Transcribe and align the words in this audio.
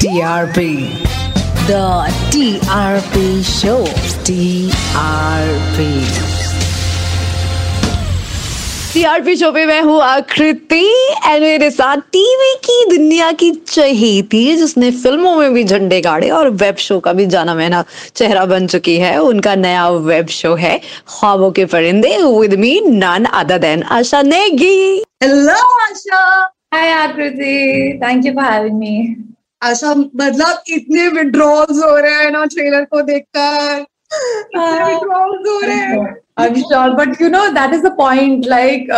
TRP. 0.00 0.58
The 1.66 2.06
TRP 2.30 3.16
Show. 3.44 3.78
TRP. 4.26 5.78
TRP 8.92 9.34
show 9.36 9.50
पे 9.52 9.64
मैं 9.66 9.80
हूँ 9.82 10.00
आकृति 10.02 10.84
एंड 11.26 11.42
मेरे 11.42 11.70
साथ 11.70 11.96
टीवी 12.12 12.54
की 12.64 12.84
दुनिया 12.90 13.30
की 13.40 13.50
चहेती 13.66 14.42
जिसने 14.56 14.90
फ़िल्मों 15.02 15.34
में 15.36 15.52
भी 15.54 15.64
झंडे 15.64 16.00
गाड़े 16.00 16.28
और 16.30 16.50
वेब 16.62 16.76
शो 16.86 16.98
का 17.00 17.12
भी 17.12 17.26
जाना 17.34 17.54
माना 17.54 17.84
चेहरा 18.14 18.44
बन 18.52 18.66
चुकी 18.66 18.96
है 18.98 19.16
उनका 19.22 19.54
नया 19.56 19.88
वेब 20.06 20.28
शो 20.36 20.54
है 20.56 20.78
ख्वाबों 21.08 21.50
के 21.58 21.64
परिंदे 21.74 22.16
with 22.22 22.54
me 22.60 22.78
none 22.86 23.24
other 23.32 23.58
than 23.66 23.82
Asha 23.98 24.22
Negi 24.30 24.76
hello 25.24 25.58
Asha 25.82 26.22
Hi 26.70 26.86
Akriti, 26.94 27.98
thank 27.98 28.26
you 28.26 28.34
for 28.34 28.42
having 28.42 28.78
me. 28.78 29.27
Asha 29.62 29.94
मतलब 29.94 30.62
इतने 30.68 31.08
विड्रॉल्स 31.08 31.82
हो 31.84 31.96
रहे 31.96 32.14
हैं 32.14 32.30
ना 32.30 32.44
ट्रेलर 32.44 32.84
को 32.84 33.02
देखकर। 33.02 33.84
इतने 34.50 34.84
विड्रॉल्स 34.84 35.48
हो 35.48 35.60
रहे 35.60 35.76
हैं। 35.76 36.16
I 36.40 36.62
but 36.98 37.20
you 37.22 37.28
know 37.28 37.46
that 37.52 37.74
is 37.74 37.82
the 37.82 37.92
point 37.96 38.46
like 38.48 38.90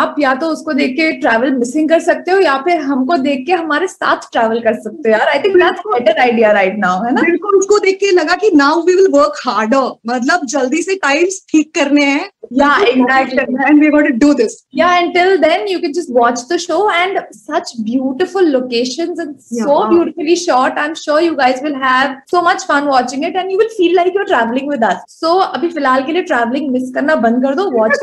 आप 0.00 0.16
या 0.18 0.34
तो 0.34 0.48
उसको 0.48 0.72
देख 0.72 0.90
के 0.96 1.10
ट्रेवल 1.20 1.52
मिसिंग 1.54 1.88
कर 1.88 2.00
सकते 2.00 2.30
हो 2.30 2.38
या 2.40 2.56
फिर 2.64 2.80
हमको 2.82 3.16
देख 3.24 3.44
के 3.46 3.52
हमारे 3.52 3.86
साथ 3.88 4.30
ट्रेवल 4.32 4.60
कर 4.60 4.74
सकते 4.80 5.08
हो 5.08 5.16
यार। 5.16 5.28
I 5.28 5.38
think 5.44 5.56
that's 5.56 5.80
better 5.86 6.20
idea 6.22 6.52
right 6.52 6.78
now 6.78 7.02
है 7.04 7.12
ना? 7.14 7.20
बिल्कुल 7.22 7.58
उसको 7.58 7.78
देख 7.78 7.96
के 8.00 8.10
लगा 8.12 8.34
कि 8.36 8.50
now 8.54 8.82
we 8.86 8.94
will 8.94 9.08
work 9.12 9.40
harder 9.46 9.90
मतलब 10.06 10.46
जल्दी 10.54 10.82
से 10.82 10.94
टाइम्स 11.02 11.40
ठीक 11.50 11.74
करने 11.74 12.04
हैं। 12.04 12.28
या 12.52 12.70
exactly 12.88 13.42
and 13.66 13.80
we 13.82 13.88
got 13.90 14.08
to 14.08 14.14
do 14.18 14.32
this 14.34 14.56
या 14.76 14.94
until 14.96 15.36
then 15.38 15.68
you 15.68 15.78
can 15.80 15.92
just 15.92 16.10
watch 16.16 16.44
the 16.52 16.56
show 16.66 16.90
and 16.92 17.18
such 17.34 17.72
beautiful 17.80 18.48
location 18.52 19.14
and 19.20 19.34
so 19.42 19.78
beautifully 19.88 20.36
shot 20.36 20.78
I 20.78 20.88
am 20.88 20.94
sure 21.04 21.22
you 21.22 21.34
guys 21.34 21.62
will 21.64 21.74
have 21.84 22.16
so 22.30 22.42
much 22.48 22.64
fun 22.68 22.88
watching 22.88 23.24
it 23.24 23.36
and 23.36 23.50
you 23.52 23.58
will 23.58 23.68
feel 23.76 23.94
like 23.96 24.16
you're 24.16 24.24
travelling 24.26 24.70
with 24.70 24.84
us 24.84 25.04
so 25.20 25.38
अभी 25.38 25.68
फ़िलहाल 25.68 26.02
के 26.04 26.12
लिए 26.12 26.22
travel 26.22 26.52
traveling 26.54 26.72
miss 26.72 26.90
करना 26.94 27.14
बंद 27.26 27.44
कर 27.44 27.54
दो 27.54 27.70
watch 27.78 27.98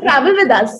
travel 0.00 0.36
with 0.38 0.52
us 0.52 0.78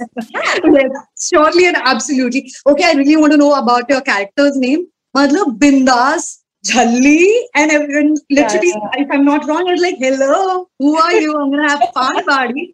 surely 1.29 1.65
and 1.65 1.77
absolutely 1.77 2.45
okay 2.71 2.85
I 2.85 2.95
really 2.95 3.17
want 3.17 3.33
to 3.33 3.39
know 3.39 3.49
about 3.63 3.91
your 3.91 4.01
characters 4.11 4.57
name 4.67 4.85
मतलब 5.17 5.57
बिंदास 5.59 6.39
झल्ली 6.65 7.25
and 7.57 7.71
everyone 7.73 8.15
literally 8.33 8.71
I 8.71 9.05
am 9.15 9.25
not 9.31 9.49
wrong 9.49 9.71
it's 9.71 9.83
like 9.83 10.03
hello 10.03 10.43
who 10.83 10.97
are 10.99 11.15
you 11.15 11.33
I 11.33 11.45
am 11.45 11.51
gonna 11.51 11.69
have 11.69 11.85
fun 11.99 12.21
buddy 12.31 12.73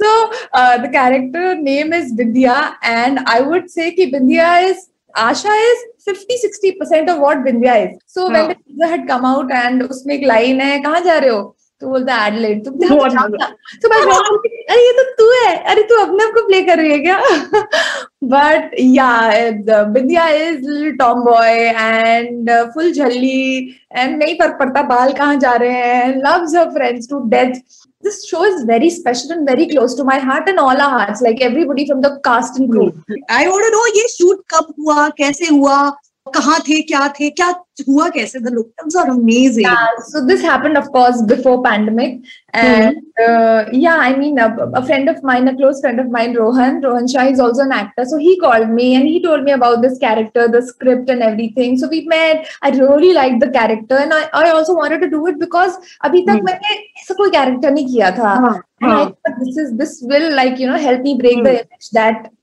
so 0.00 0.26
the 0.26 0.90
character 0.92 1.54
name 1.62 1.94
is 1.94 2.14
Bindiya 2.14 2.58
and 2.84 3.18
I 3.28 3.40
would 3.42 3.66
say 3.68 3.90
कि 3.90 4.06
Bindiya 4.06 4.58
is 4.58 4.86
Asha 5.14 5.54
is 5.70 5.84
50-60% 6.08 7.08
of 7.12 7.18
what 7.18 7.38
Bindya 7.38 7.72
is. 7.84 7.98
So 8.06 8.26
huh. 8.26 8.32
when 8.32 8.48
the 8.48 8.54
teaser 8.54 8.88
had 8.88 9.06
come 9.08 9.24
out 9.24 9.50
and 9.50 9.82
उसमें 9.82 10.14
एक 10.14 10.26
line 10.28 10.60
है 10.60 10.78
कहाँ 10.82 11.00
जा 11.00 11.18
रहे 11.18 11.30
हो? 11.30 11.56
तो 11.80 11.88
बोलता 11.88 12.14
है 12.14 12.26
एडलेट 12.26 12.64
तुम 12.64 12.76
क्या 12.78 13.48
तो 13.82 13.88
मैं 13.88 13.98
अरे 14.02 14.84
ये 14.84 14.92
तो 14.92 15.02
तू 15.16 15.30
है 15.30 15.56
अरे 15.70 15.82
तू 15.88 15.96
अपने 16.04 16.24
आप 16.24 16.30
को 16.34 16.46
प्ले 16.46 16.60
कर 16.66 16.78
रही 16.78 16.90
है 16.90 16.98
क्या 16.98 17.20
बट 18.24 18.70
या 18.80 19.10
Vidya 19.88 20.28
is 20.28 20.68
little 20.68 20.96
tomboy 21.24 21.50
and 21.50 22.50
full 22.74 22.92
झल्ली 22.92 23.58
and 23.92 24.16
नहीं 24.18 24.34
फ़र्क 24.38 24.56
पड़ता 24.60 24.82
बाल 24.94 25.12
कहाँ 25.18 25.36
जा 25.44 25.52
रहे 25.54 25.82
हैं 25.82 26.16
loves 26.16 26.54
her 26.56 26.70
friends 26.70 27.10
to 27.10 27.20
death 27.28 27.60
this 28.04 28.18
show 28.28 28.40
is 28.44 28.58
very 28.64 28.88
special 28.90 29.30
and 29.34 29.48
very 29.50 29.64
close 29.68 29.94
to 29.94 30.04
my 30.04 30.16
heart 30.20 30.48
and 30.50 30.60
all 30.64 30.80
our 30.80 30.90
hearts 30.90 31.22
like 31.22 31.40
everybody 31.42 31.86
from 31.86 32.02
the 32.02 32.10
cast 32.26 32.58
and 32.58 32.70
crew 32.70 32.84
I 33.36 33.48
want 33.48 33.66
to 33.66 33.70
know 33.74 33.86
ये 33.96 34.04
shoot 34.10 34.42
कब 34.52 34.74
हुआ 34.80 35.08
कैसे 35.18 35.46
हुआ 35.46 35.78
कहाँ 36.34 36.58
थे 36.60 36.80
क्या 36.82 37.06
थे 37.20 37.28
क्या 37.30 37.46
हुआ 37.88 38.08
कैसे 38.08 38.38
the 38.38 38.48
look 38.52 38.70
terms 38.76 38.96
are 38.96 39.10
amazing 39.10 39.66
so 40.02 40.20
this 40.26 40.44
happened 40.44 40.78
of 40.78 40.86
course 40.86 41.20
before 41.28 41.58
pandemic 41.58 42.22
and 42.54 43.72
या 43.74 43.94
I 44.02 44.14
mean 44.14 44.38
a 44.38 44.80
friend 44.80 45.10
of 45.10 45.16
mine 45.26 45.48
a 45.48 45.52
close 45.56 45.80
friend 45.80 46.00
of 46.00 46.06
mine 46.06 46.34
Rohan 46.36 46.80
Rohan 46.82 47.06
Shah 47.06 47.26
is 47.26 47.42
also 47.42 47.64
an 47.64 47.72
actor 47.72 48.04
so 48.04 48.18
he 48.18 48.34
called 48.34 48.70
me 48.70 48.90
and 48.94 49.04
he 49.04 49.18
told 49.18 49.44
me 49.44 49.50
about 49.50 49.78
this 49.78 49.98
character 49.98 50.46
the 50.46 50.64
script 50.64 51.10
and 51.10 51.22
everything 51.22 51.78
so 51.78 51.86
we 51.86 52.04
met 52.08 52.42
I 52.64 52.70
really 52.70 53.12
like 53.12 53.38
the 53.40 53.50
character 53.52 53.96
and 53.96 54.12
I 54.12 54.48
also 54.50 54.76
wanted 54.76 55.00
to 55.00 55.06
do 55.18 55.26
it 55.28 55.36
because 55.36 55.76
अभी 56.04 56.22
तक 56.22 56.32
hmm. 56.32 56.44
मैंने 56.44 56.74
ऐसा 56.74 57.14
कोई 57.14 57.30
character 57.30 57.70
नहीं 57.70 57.86
किया 57.86 58.10
था। 58.10 58.34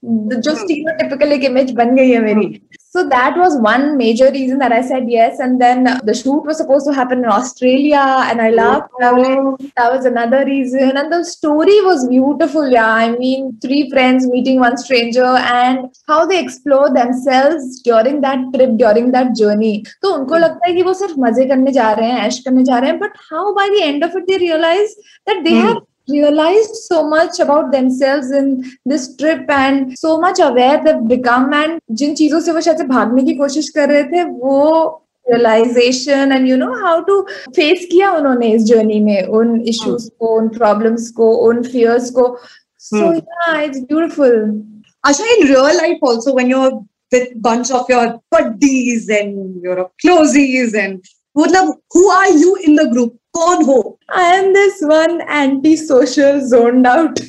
जो 0.04 0.56
typical 0.68 1.32
एक 1.32 1.44
इमेज 1.44 1.72
बन 1.72 1.96
गई 1.96 2.10
है 2.10 2.22
मेरी। 2.22 2.46
hmm. 2.46 2.83
So 2.93 3.07
that 3.09 3.37
was 3.37 3.57
one 3.59 3.97
major 3.97 4.31
reason 4.31 4.59
that 4.59 4.73
I 4.73 4.81
said 4.81 5.05
yes. 5.09 5.39
And 5.39 5.61
then 5.61 5.87
uh, 5.87 6.01
the 6.05 6.15
shoot 6.15 6.41
was 6.41 6.57
supposed 6.57 6.87
to 6.87 6.95
happen 6.95 7.19
in 7.19 7.27
Australia, 7.27 8.03
and 8.31 8.41
I 8.41 8.51
loved 8.51 8.87
traveling. 8.99 9.57
That 9.77 9.93
was 9.93 10.05
another 10.05 10.45
reason. 10.45 10.97
And 10.97 11.13
the 11.13 11.25
story 11.25 11.81
was 11.81 12.09
beautiful. 12.09 12.69
Yeah, 12.69 12.89
I 12.89 13.11
mean, 13.11 13.59
three 13.61 13.91
friends 13.91 14.27
meeting 14.27 14.59
one 14.61 14.77
stranger 14.77 15.25
and 15.25 15.79
how 16.07 16.27
they 16.27 16.41
explore 16.41 16.93
themselves 16.95 17.83
during 17.83 18.21
that 18.21 18.39
trip, 18.55 18.71
during 18.71 19.13
that 19.13 19.35
journey. 19.35 19.85
तो 20.03 20.15
उनको 20.15 20.37
लगता 20.37 20.69
है 20.69 20.75
कि 20.75 20.83
वो 20.83 20.95
सिर्फ 20.95 21.15
मजे 21.19 21.45
करने 21.45 21.73
जा 21.73 21.93
रहे 21.93 22.11
हैं, 22.11 22.21
ऐश 22.27 22.39
करने 22.39 22.65
जा 22.65 22.79
रहे 22.79 22.91
हैं. 22.91 22.99
But 22.99 23.11
how 23.33 23.55
by 23.61 23.69
the 23.69 23.85
end 23.85 24.09
of 24.09 24.17
it 24.17 24.27
they 24.29 24.39
realize 24.39 24.97
that 25.31 25.45
they 25.45 25.59
Hmm. 25.59 25.79
have 26.03 26.03
realized 26.09 26.75
so 26.75 27.09
much 27.09 27.39
about 27.41 27.73
themselves 27.73 28.31
in 28.31 28.65
this 28.87 29.17
trip 29.17 29.51
and 29.51 29.99
so 29.99 30.21
much 30.21 30.39
aware 30.41 30.85
they've 30.85 31.09
become 31.09 31.53
and 31.53 31.81
जिन 31.91 32.15
चीजों 32.15 32.41
से 32.41 32.53
वो 32.53 32.61
शायद 32.61 32.79
से 32.79 32.85
भागने 32.85 33.23
की 33.23 33.35
कोशिश 33.35 33.69
कर 33.69 33.89
रहे 33.89 34.05
थे 34.05 34.25
वो 34.25 35.03
realization 35.27 36.33
and 36.33 36.49
you 36.49 36.57
know 36.57 36.75
how 36.83 37.05
to 37.05 37.17
face 37.57 37.85
किया 37.91 38.13
उन्होंने 38.13 38.53
इस 38.53 38.63
journey 38.71 39.01
में 39.05 39.27
उन 39.27 39.65
issues 39.73 40.09
को 40.21 40.37
उन 40.39 40.49
problems 40.49 41.09
को 41.17 41.33
उन 41.49 41.63
fears 41.73 42.11
को 42.11 42.39
so 42.79 42.97
Hmm. 42.97 43.17
yeah 43.17 43.61
it's 43.61 43.81
beautiful 43.81 44.63
Asha, 45.07 45.25
in 45.41 45.49
real 45.49 45.63
life 45.63 45.99
also, 46.03 46.35
when 46.35 46.51
you're 46.51 46.85
with 47.13 47.43
bunch 47.43 47.71
of 47.71 47.87
your 47.89 48.21
buddies 48.31 49.09
and 49.09 49.63
your 49.63 49.91
closies 50.05 50.75
and 50.75 51.05
मतलब, 51.37 51.75
who 51.93 52.11
are 52.11 52.31
you 52.31 52.57
in 52.57 52.75
the 52.75 52.87
group? 52.91 53.15
कौन 53.34 53.64
हो? 53.66 53.98
I 54.10 54.24
am 54.36 54.54
this 54.54 54.82
one 54.82 55.22
antisocial 55.22 56.42
zoned 56.48 56.86
out 56.88 57.20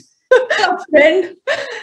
friend 0.90 1.36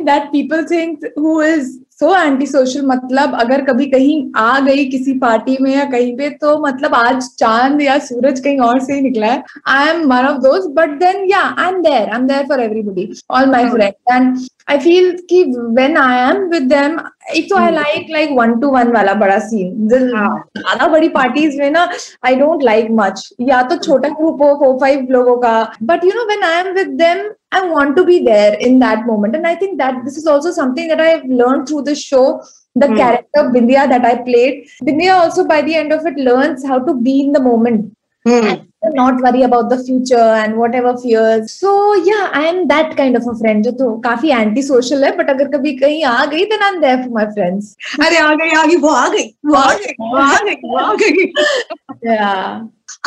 that 0.05 0.31
people 0.31 0.65
think 0.67 1.03
who 1.15 1.39
is 1.41 1.80
so 2.01 2.11
antisocial 2.17 2.83
मतलब 2.85 3.35
अगर 3.39 3.61
कभी 3.65 3.85
कहीं 3.89 4.15
आ 4.37 4.59
गई 4.59 4.85
किसी 4.89 5.13
पार्टी 5.19 5.57
में 5.61 5.71
या 5.71 5.83
कहीं 5.91 6.15
पे 6.17 6.29
तो 6.41 6.57
मतलब 6.65 6.95
आज 6.95 7.27
चाँद 7.39 7.81
या 7.81 7.97
सूरज 8.05 8.39
कहीं 8.39 8.59
और 8.59 8.79
से 8.79 8.93
ही 8.93 9.01
निकला 9.01 9.27
है। 9.27 9.43
I 9.67 9.89
am 9.89 10.01
one 10.11 10.25
of 10.27 10.37
those 10.41 10.65
but 10.75 10.97
then 10.99 11.25
या 11.29 11.41
I 11.59 11.67
am 11.67 11.81
there 11.81 12.09
I 12.09 12.19
am 12.19 12.27
there 12.27 12.45
for 12.47 12.61
everybody 12.61 13.09
all 13.31 13.45
my 13.51 13.69
friend 13.69 13.93
and 14.13 14.37
I 14.69 14.77
feel 14.77 15.11
कि 15.29 15.43
when 15.49 15.97
I 15.97 16.19
am 16.29 16.43
with 16.49 16.63
them 16.73 16.99
एक 17.35 17.49
तो 17.49 17.57
I 17.57 17.71
like 17.71 18.07
like 18.11 18.29
one 18.37 18.59
to 18.59 18.69
one 18.69 18.91
वाला 18.91 19.13
बड़ा 19.15 19.37
scene 19.39 20.13
हाँ. 20.15 20.43
ज़्यादा 20.57 20.87
बड़ी 20.87 21.09
parties 21.09 21.57
में 21.59 21.69
ना 21.71 21.87
आई 22.25 22.35
डोंट 22.35 22.63
लाइक 22.63 22.87
मच 22.91 23.29
या 23.41 23.61
तो 23.63 23.75
छोटा 23.77 24.09
ग्रुप 24.09 24.41
हो 24.41 24.53
फोर 24.59 24.77
फाइव 24.81 25.07
लोगों 25.11 25.37
का। 25.37 25.53
But 25.83 26.05
you 26.05 26.11
know 26.15 26.25
when 26.27 26.43
I 26.43 26.59
am 26.59 26.73
with 26.75 26.87
them 27.01 27.23
I 27.52 27.60
want 27.68 27.96
to 27.96 28.04
be 28.04 28.18
there 28.24 28.54
in 28.54 28.78
that 28.80 29.06
moment. 29.06 29.34
And 29.36 29.46
I 29.46 29.54
think 29.54 29.78
that 29.78 30.04
this 30.04 30.16
is 30.16 30.26
also 30.26 30.50
something 30.60 30.88
that 30.88 31.00
I've 31.00 31.24
learned 31.24 31.66
through 31.68 31.82
the 31.90 31.94
show. 31.94 32.42
The 32.80 32.88
Hmm. 32.88 32.96
character 32.96 33.42
Bindya 33.52 33.82
that 33.90 34.04
I 34.04 34.16
played. 34.24 34.56
Bindya 34.86 35.12
also 35.18 35.44
by 35.52 35.60
the 35.68 35.74
end 35.82 35.92
of 35.94 36.04
it 36.08 36.16
learns 36.30 36.64
how 36.72 36.78
to 36.88 36.94
be 36.94 37.20
in 37.26 37.32
the 37.32 37.40
moment. 37.50 37.92
and 38.26 38.64
Not 38.96 39.20
worry 39.22 39.42
about 39.46 39.70
the 39.70 39.76
future 39.86 40.26
and 40.40 40.56
whatever 40.62 40.90
fears. 41.04 41.52
So 41.60 41.70
yeah, 42.08 42.28
I 42.40 42.42
am 42.50 42.58
that 42.72 42.92
kind 42.98 43.16
of 43.20 43.24
a 43.32 43.34
friend 43.40 43.64
जो 43.66 43.72
तो 43.78 43.86
काफी 44.02 44.30
anti-social 44.40 45.04
है, 45.04 45.16
but 45.20 45.30
अगर 45.34 45.48
कभी 45.56 45.72
कहीं 45.80 46.02
आ 46.10 46.24
गई 46.34 46.44
then 46.52 46.64
I'm 46.68 46.80
there 46.84 46.98
for 47.04 47.10
my 47.18 47.24
friends. 47.38 47.70
अरे 48.06 48.16
आ 48.26 48.34
गई 48.42 48.50
आ 48.58 48.64
गई 48.66 48.76
वो 48.84 48.88
आ 48.88 49.08
गई 49.14 49.26
वो 49.46 49.54
आ 49.62 49.72
गई 49.74 49.94
वो 50.00 50.16
आ 50.18 50.36
गई 50.44 50.54
वो 50.64 50.78
आ 50.84 50.94
गई 51.02 51.32
Yeah. 52.10 52.60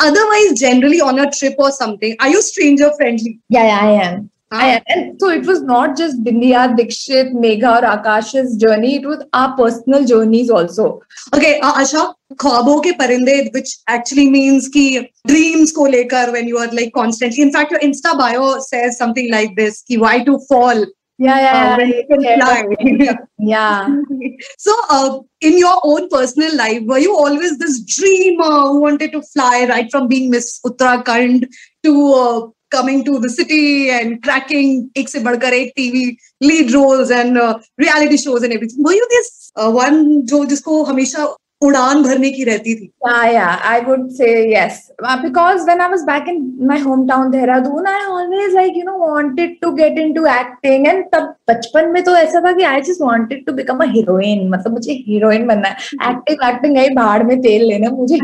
otherwise 0.08 0.52
generally 0.64 1.00
on 1.10 1.18
a 1.18 1.30
trip 1.38 1.54
or 1.58 1.70
something 1.78 2.14
are 2.20 2.28
you 2.34 2.42
stranger 2.50 2.90
friendly 2.98 3.32
Yeah, 3.56 3.64
yeah, 3.70 3.80
I 3.88 3.90
am. 4.08 4.30
and, 4.61 4.83
and, 4.87 5.19
so 5.19 5.29
it 5.29 5.45
was 5.45 5.61
not 5.61 5.97
just 5.97 6.23
Bindiya, 6.23 6.75
Dikshit, 6.77 7.33
Megha, 7.33 7.81
or 7.81 7.97
Akash's 7.97 8.57
journey, 8.57 8.97
it 8.97 9.05
was 9.05 9.23
our 9.33 9.55
personal 9.55 10.05
journeys 10.05 10.49
also. 10.49 11.01
Okay, 11.33 11.59
uh, 11.61 11.73
Asha, 11.73 12.13
khwabon 12.35 12.83
ke 12.83 12.97
parinde, 12.97 13.53
which 13.53 13.77
actually 13.87 14.29
means 14.29 14.69
ki 14.69 15.09
dreams 15.27 15.71
ko 15.71 15.83
lekar 15.83 16.31
when 16.31 16.47
you 16.47 16.57
are 16.57 16.67
like 16.67 16.93
constantly. 16.93 17.41
In 17.43 17.51
fact, 17.51 17.71
your 17.71 17.79
Insta 17.79 18.17
bio 18.17 18.59
says 18.59 18.97
something 18.97 19.31
like 19.31 19.55
this 19.55 19.81
ki 19.83 19.97
why 19.97 20.23
to 20.23 20.39
fall. 20.47 20.85
Yeah, 21.17 21.39
yeah, 21.39 21.75
uh, 21.75 21.85
yeah. 21.85 22.01
When 22.07 23.01
yeah. 23.01 23.15
yeah. 23.39 23.87
so, 24.57 24.75
uh, 24.89 25.19
in 25.39 25.57
your 25.57 25.79
own 25.83 26.09
personal 26.09 26.55
life, 26.57 26.81
were 26.83 26.97
you 26.97 27.15
always 27.15 27.57
this 27.57 27.79
dreamer 27.83 28.67
who 28.67 28.81
wanted 28.81 29.13
to 29.13 29.21
fly 29.21 29.65
right 29.69 29.89
from 29.89 30.09
being 30.09 30.29
Miss 30.29 30.59
Uttarakhand 30.65 31.47
to 31.83 32.13
uh, 32.13 32.47
coming 32.70 33.04
to 33.04 33.18
the 33.18 33.28
city 33.28 33.90
and 33.90 34.22
cracking 34.22 34.74
ek 35.02 35.12
se 35.12 35.22
badhkar 35.28 35.52
ek 35.60 35.72
tv 35.78 36.02
lead 36.48 36.72
roles 36.76 37.10
and 37.20 37.38
uh, 37.44 37.52
reality 37.84 38.18
shows 38.24 38.46
and 38.48 38.56
everything 38.58 38.88
were 38.88 38.96
you 38.98 39.08
this 39.14 39.30
uh, 39.56 39.70
one 39.82 40.02
जो 40.32 40.44
जिसको 40.54 40.82
हमेशा 40.90 41.26
उड़ान 41.61 42.01
भरने 42.03 42.29
की 42.29 42.43
रहती 42.43 42.73
थी। 42.75 42.91
I 43.07 43.79
would 43.81 44.07
yes 44.21 44.79
because 45.01 45.63
when 45.65 45.81
I 45.81 45.89
was 45.89 46.01
back 46.01 46.25
in 46.29 46.41
my 46.61 46.79
hometown 47.07 47.29
Dehradun 47.31 47.87
I 47.87 48.01
always 48.05 48.55
like 48.55 48.77
you 48.77 48.83
know 48.83 48.97
wanted 48.97 49.55
to 49.61 49.71
get 49.71 49.99
into 49.99 50.25
acting 50.25 50.87
and 50.87 51.03
तब 51.13 51.33
बचपन 51.49 51.87
में 51.87 52.03
तो 52.03 52.15
ऐसा 52.15 52.41
था 52.41 52.51
कि 52.51 52.63
I 52.63 52.81
just 52.81 53.01
wanted 53.01 53.45
to 53.45 53.53
become 53.53 53.77
a 53.77 53.85
मतलब 53.85 54.71
मुझे 54.71 54.93
हीरोइन 55.07 55.47
बनना 55.47 55.67
है। 55.67 55.75
एक्टिंग 56.09 56.47
एक्टिंग 56.49 56.77
है 56.77 56.89
बाढ़ 56.93 57.23
में 57.23 57.39
तेल 57.41 57.65
लेना 57.65 57.89
मुझे 57.89 58.17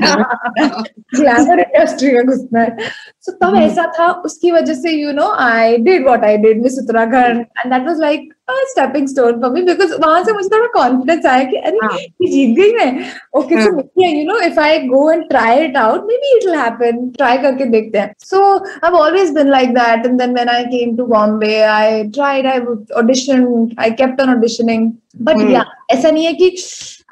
ग्लैमर 1.16 1.60
इंडस्ट्री 1.60 2.12
में 2.12 2.26
घुसना 2.26 2.62
है। 2.62 2.78
सो 3.22 3.32
तब 3.32 3.54
hmm. 3.54 3.62
ऐसा 3.62 3.92
था 4.00 4.12
उसकी 4.26 4.52
वजह 4.52 4.74
से 4.74 4.92
you 4.92 5.12
know 5.12 5.34
I 5.40 5.78
did 5.78 6.08
what 6.08 6.24
I 6.24 6.38
did 6.38 6.62
Miss 6.62 6.78
Uttarakhand 6.80 7.46
and 7.60 7.74
that 7.74 7.88
was 7.88 8.00
like 8.00 8.34
stepping 8.70 9.08
stone 9.08 9.42
for 9.42 9.52
me 9.52 9.62
because 9.62 9.94
वहाँ 9.96 10.24
से 10.24 10.34
मुझे 10.34 10.50
थोड़ा 10.50 10.68
कॉन्फिडेंस 10.74 11.26
आया 11.26 11.44
कि 11.44 11.58
अरे 11.58 11.78
हाँ। 11.84 11.98
ये 11.98 12.28
जीत 12.28 12.56
गई 12.58 12.74
मैं 12.74 13.06
ओके 13.40 13.62
सो 13.64 13.72
हाँ। 13.72 14.10
You 14.10 14.26
know 14.26 14.40
if 14.40 14.60
I 14.60 14.80
go 14.80 15.12
and 15.12 15.28
try 15.30 15.64
it 15.66 15.78
out 15.78 16.06
maybe 16.18 16.36
it 16.38 16.46
will 16.46 16.56
happen 16.56 17.10
try 17.10 17.38
करके 17.38 17.66
देखते 17.66 18.00
हैं 18.00 18.14
so 18.26 18.44
I 18.56 18.80
have 18.86 18.96
always 18.96 19.34
been 19.36 19.50
like 19.50 19.74
that 19.74 20.06
and 20.06 20.20
then 20.22 20.34
when 20.34 20.50
I 20.50 20.64
came 20.68 20.96
to 20.98 21.06
Bombay 21.06 21.62
I 21.62 22.04
tried 22.10 22.48
I 22.48 22.60
audition 22.98 23.70
I 23.80 23.92
kept 23.92 24.22
on 24.22 24.36
auditioning 24.36 24.92
but. 25.22 25.42
या 25.52 25.64
ऐसा 25.92 26.10
नहीं 26.10 26.26
है 26.26 26.34
कि 26.34 26.56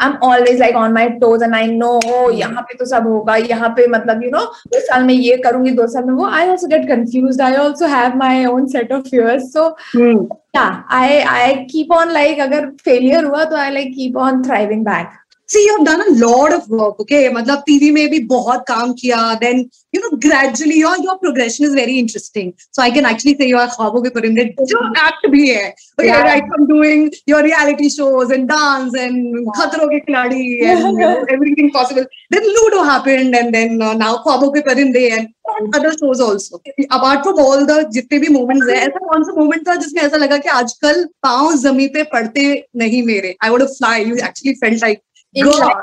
I 0.01 0.09
am 0.09 0.15
always 0.23 0.59
like 0.59 0.75
on 0.75 0.93
my 0.93 1.09
toes 1.21 1.43
and 1.43 1.55
I 1.55 1.67
know 1.67 1.93
हो 2.05 2.29
यहाँ 2.31 2.61
पे 2.61 2.77
तो 2.77 2.85
सब 2.85 3.07
होगा 3.07 3.35
यहाँ 3.35 3.69
पे 3.69 3.87
मतलब 3.87 4.23
यू 4.23 4.29
नो 4.29 4.43
दो 4.67 4.79
साल 4.79 5.03
में 5.03 5.13
ये 5.13 5.37
करूँगी 5.37 5.71
दो 5.71 5.87
साल 5.87 6.03
में 6.03 6.13
वो 6.13 6.25
I 6.27 6.47
also 6.47 6.67
get 6.67 6.87
confuse 6.87 7.41
I 7.41 7.55
also 7.57 7.87
have 7.87 8.17
my 8.17 8.45
own 8.47 8.67
set 8.67 8.93
of 8.93 9.09
fears 9.09 9.51
so 9.53 9.69
I 10.57 11.17
I 11.19 11.53
keep 11.65 11.91
on 11.93 12.11
like 12.11 12.39
अगर 12.39 12.69
फेलियर 12.85 13.25
हुआ 13.25 13.43
तो 13.45 13.55
I 13.55 13.71
like 13.71 13.93
keep 13.95 14.17
on 14.17 14.43
thriving 14.43 14.85
back. 14.85 15.18
See 15.49 15.67
you 15.67 15.75
have 15.75 15.85
done 15.85 16.01
a 16.01 16.15
lot 16.17 16.53
of 16.53 16.63
work 16.71 16.99
okay 17.01 17.27
मतलब 17.33 17.63
TV 17.67 17.91
में 17.91 18.09
भी 18.09 18.19
बहुत 18.31 18.63
काम 18.67 18.91
किया 18.99 19.17
then 19.43 19.59
you 19.95 20.01
know 20.01 20.17
gradually 20.25 20.79
your 20.81 20.97
your 21.05 21.15
progression 21.21 21.65
is 21.65 21.75
very 21.75 21.97
interesting 21.99 22.51
so 22.59 22.81
I 22.81 22.91
can 22.91 23.05
actually 23.05 23.35
say 23.37 23.49
your 23.49 23.65
Khwabon 23.75 24.01
Ke 24.01 24.09
Parinde 24.17 24.45
जो 24.61 24.83
act 25.07 25.27
भी 25.31 25.47
है। 25.49 25.63
I 26.01 26.37
am 26.37 26.65
doing 26.67 27.09
your 27.29 27.43
reality 27.43 27.89
shows 27.89 28.33
and 28.33 28.47
dance 28.49 28.95
and 28.99 29.49
Khatron 29.57 29.87
Ke 29.87 29.99
Khiladi 29.99 30.43
and 30.57 31.01
everything 31.33 31.69
possible 31.73 32.03
then 32.33 32.45
Ludo 32.57 32.83
happened 32.91 33.35
and 33.35 33.51
then 33.53 33.77
now 33.97 34.17
Khwabon 34.23 34.51
Ke 34.51 34.61
Parinde 34.69 35.07
and 35.07 35.27
other 35.75 35.91
shows 35.91 36.21
also 36.21 36.61
apart 36.91 37.21
from 37.23 37.39
all 37.45 37.65
the 37.65 37.81
जितने 37.93 38.19
भी 38.19 38.27
moments 38.33 38.69
है 38.69 38.75
ऐसा 38.77 39.05
कौन 39.05 39.23
सा 39.23 39.39
moment 39.39 39.67
था 39.67 39.75
जिसमें 39.75 40.01
ऐसा 40.03 40.17
लगा 40.17 40.37
कि 40.37 40.49
आजकल 40.51 41.03
पाँव 41.23 41.53
जमी 41.57 41.87
पे 41.95 42.03
पड़ते 42.13 42.43
नहीं 42.77 43.03
मेरे? 43.05 43.35
I 43.43 43.49
would 43.49 43.63
fly 43.69 44.03
you 44.05 44.15
actually 44.15 44.53
felt 44.55 44.81
like 44.83 44.99
like 45.35 45.45
In 45.45 45.45
God, 45.45 45.59
life. 45.61 45.75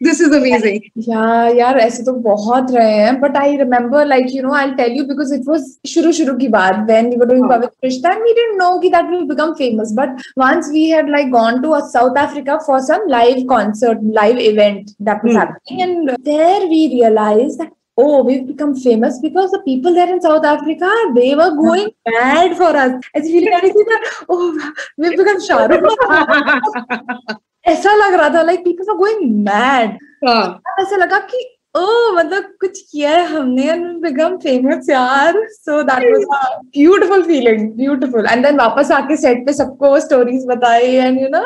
this 0.00 0.20
is 0.24 0.32
amazing. 0.36 0.78
yeah 1.08 1.50
यार 1.58 1.78
ऐसे 1.80 2.02
तो 2.04 2.12
बहुत 2.22 2.70
रहे 2.76 2.94
हैं 2.96 3.12
but 3.20 3.36
I 3.42 3.50
remember 3.60 4.00
like 4.12 4.32
you 4.36 4.42
know 4.46 4.54
I'll 4.60 4.74
tell 4.80 4.90
you 4.98 5.04
because 5.10 5.30
it 5.36 5.44
was 5.52 5.68
शुरू 5.92 6.12
शुरू 6.18 6.34
की 6.40 6.48
बात 6.54 6.80
when 6.90 7.10
we 7.12 7.18
were 7.22 7.28
doing 7.30 7.44
हाँ. 7.44 7.50
Pavitra 7.52 7.88
Rishta 7.88 8.10
and 8.14 8.26
we 8.28 8.34
didn't 8.40 8.58
know 8.62 8.72
कि 8.84 8.90
that 8.96 9.08
will 9.14 9.24
become 9.30 9.54
famous 9.60 9.92
but 10.00 10.26
once 10.44 10.68
we 10.78 10.82
had 10.90 11.08
like 11.16 11.30
gone 11.36 11.62
to 11.62 11.72
uh, 11.78 11.80
South 11.94 12.18
Africa 12.24 12.58
for 12.66 12.80
some 12.90 13.06
live 13.14 13.40
concert 13.54 14.02
live 14.18 14.42
event 14.50 14.92
that 15.10 15.22
was 15.28 15.32
Hmm. 15.32 15.38
happening 15.42 15.82
and 15.86 16.16
there 16.32 16.60
we 16.74 16.82
realized 16.96 17.60
that 17.64 17.72
oh 17.96 18.22
we've 18.24 18.46
become 18.46 18.74
famous 18.84 19.18
because 19.28 19.50
the 19.56 19.62
people 19.70 19.94
there 19.94 20.10
in 20.12 20.20
South 20.28 20.44
Africa 20.52 20.92
they 21.20 21.30
were 21.42 21.50
going 21.62 21.88
mad 22.18 22.56
for 22.62 22.70
us 22.84 22.92
as 23.14 23.26
if 23.26 23.32
feeling 23.32 23.90
that 23.94 24.10
oh 24.28 24.72
we've 24.98 25.18
become 25.24 25.40
Shah 25.48 25.64
Rukh 25.66 27.40
ऐसा 27.66 27.94
लग 27.94 28.14
रहा 28.14 28.28
था 28.28 28.42
like 28.42 28.64
were 28.64 28.96
going 28.98 29.44
mad. 29.44 29.98
हाँ. 30.26 30.60
ऐसा 30.80 30.96
लगा 30.96 31.18
कि 31.18 31.50
ओ 31.76 32.12
मतलब 32.12 32.42
कुछ 32.60 32.80
किया 32.92 33.10
है 33.10 33.24
हमने 33.26 33.62
and 33.62 34.02
बिकम 34.02 34.36
फ़ेमस 34.36 34.88
यार. 34.90 35.42
So 35.50 35.82
that 35.82 36.04
was 36.12 36.40
a 36.40 36.60
beautiful 36.78 37.22
feeling 37.22 37.70
beautiful 37.72 38.26
and 38.30 38.46
then 38.46 38.56
वापस 38.56 38.90
आके 38.90 39.16
सेट 39.16 39.46
पे 39.46 39.52
सबको 39.52 40.00
स्टोरीज 40.00 40.44
बताई 40.46 40.86
and 40.86 41.20
you 41.20 41.28
know. 41.28 41.44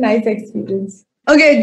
Nice 0.00 0.26
experience 0.26 1.04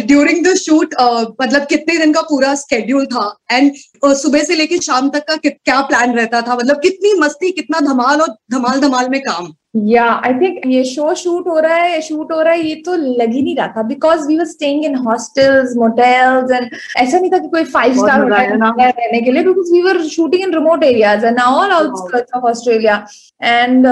during 0.09 0.37
the 0.43 0.51
shoot, 0.55 0.93
uh, 1.01 1.25
मतलब 1.41 1.65
कितने 1.65 1.97
दिन 1.97 2.13
का 2.13 2.21
पूरा 2.21 2.53
स्केड्यूल 2.55 3.05
था? 3.05 3.23
एंड 3.51 3.71
uh, 4.05 4.13
सुबह 4.15 4.43
से 4.43 4.55
लेके 4.55 4.77
शाम 4.77 5.09
तक 5.09 5.25
का 5.27 5.35
क्या 5.35 5.81
प्लान 5.81 6.13
रहता 6.13 6.41
था? 6.41 6.55
मतलब 6.55 6.75
कितनी 6.75 7.13
मस्ती 7.19 7.51
कितना 7.51 7.79
धमाल 7.79 8.21
और 8.21 8.35
धमाल 8.51 8.79
धमाल 8.79 9.09
में 9.09 9.19
काम? 9.21 9.51
या 9.73 10.03
आई 10.25 10.33
थिंक 10.33 10.61
ये 10.67 10.83
शो 10.85 11.13
शूट 11.15 11.47
हो 11.47 11.59
रहा 11.59 11.75
है 11.75 11.99
शूट 12.01 12.31
हो 12.31 12.41
रहा 12.41 12.53
है 12.53 12.67
ये 12.67 12.75
तो 12.85 12.95
लग 12.95 13.33
ही 13.33 13.41
नहीं 13.41 13.55
रहा 13.55 13.67
था 13.75 13.83
because 13.87 14.27
we 14.27 14.37
were 14.37 14.45
staying 14.45 14.85
in 14.85 14.95
hostels 15.07 15.75
motels 15.77 16.51
and 16.51 16.69
ऐसा 16.97 17.19
नहीं 17.19 17.31
था 17.31 17.37
कि 17.37 17.47
कोई 17.47 17.63
फाइव 17.65 17.97
स्टार 17.97 18.25
ना। 18.57 18.73
रहने 18.79 19.21
के 19.21 19.31
लिए 19.31 19.43
because 19.43 19.71
we 19.73 19.81
were 19.81 20.01
shooting 20.07 20.43
in 20.43 20.53
remote 20.53 20.83
areas 20.83 21.25
and 21.25 21.39
all 21.39 21.71
outskirts 21.71 22.37
of 22.37 22.45
Australia 22.51 23.05
and 23.43 23.87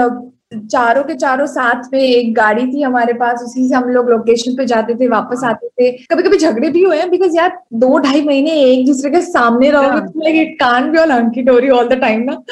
चारों 0.72 1.02
के 1.04 1.14
चारों 1.14 1.46
साथ 1.46 1.82
में 1.92 2.00
एक 2.00 2.32
गाड़ी 2.34 2.66
थी 2.66 2.82
हमारे 2.82 3.12
पास 3.14 3.42
उसी 3.44 3.68
से 3.68 3.74
हम 3.74 3.88
लोग 3.90 4.08
लोकेशन 4.10 4.54
पे 4.56 4.64
जाते 4.66 4.94
थे 4.94 5.08
वापस 5.08 5.42
आते 5.44 5.68
थे। 5.68 5.90
कभी 6.04 6.22
कभी 6.22 6.36
झगड़े 6.38 6.70
भी 6.70 6.82
हुए 6.82 6.98
हैं 6.98 7.08
बिकॉज़ 7.10 7.36
यार 7.36 7.58
दो 7.74 7.98
ढाई 7.98 8.22
महीने 8.22 8.52
एक 8.62 8.86
दूसरे 8.86 9.10
के 9.10 9.20
सामने 9.22 9.70
रहोगे 9.70 10.00
तो 10.02 10.22
like 10.22 10.36
it 10.42 10.54
can 10.60 10.90
be 10.92 10.98
all 10.98 11.12
hunky 11.12 11.42
dory 11.42 11.70
all 11.70 11.88
the 11.88 12.00
time 12.00 12.22
ना। 12.22 12.42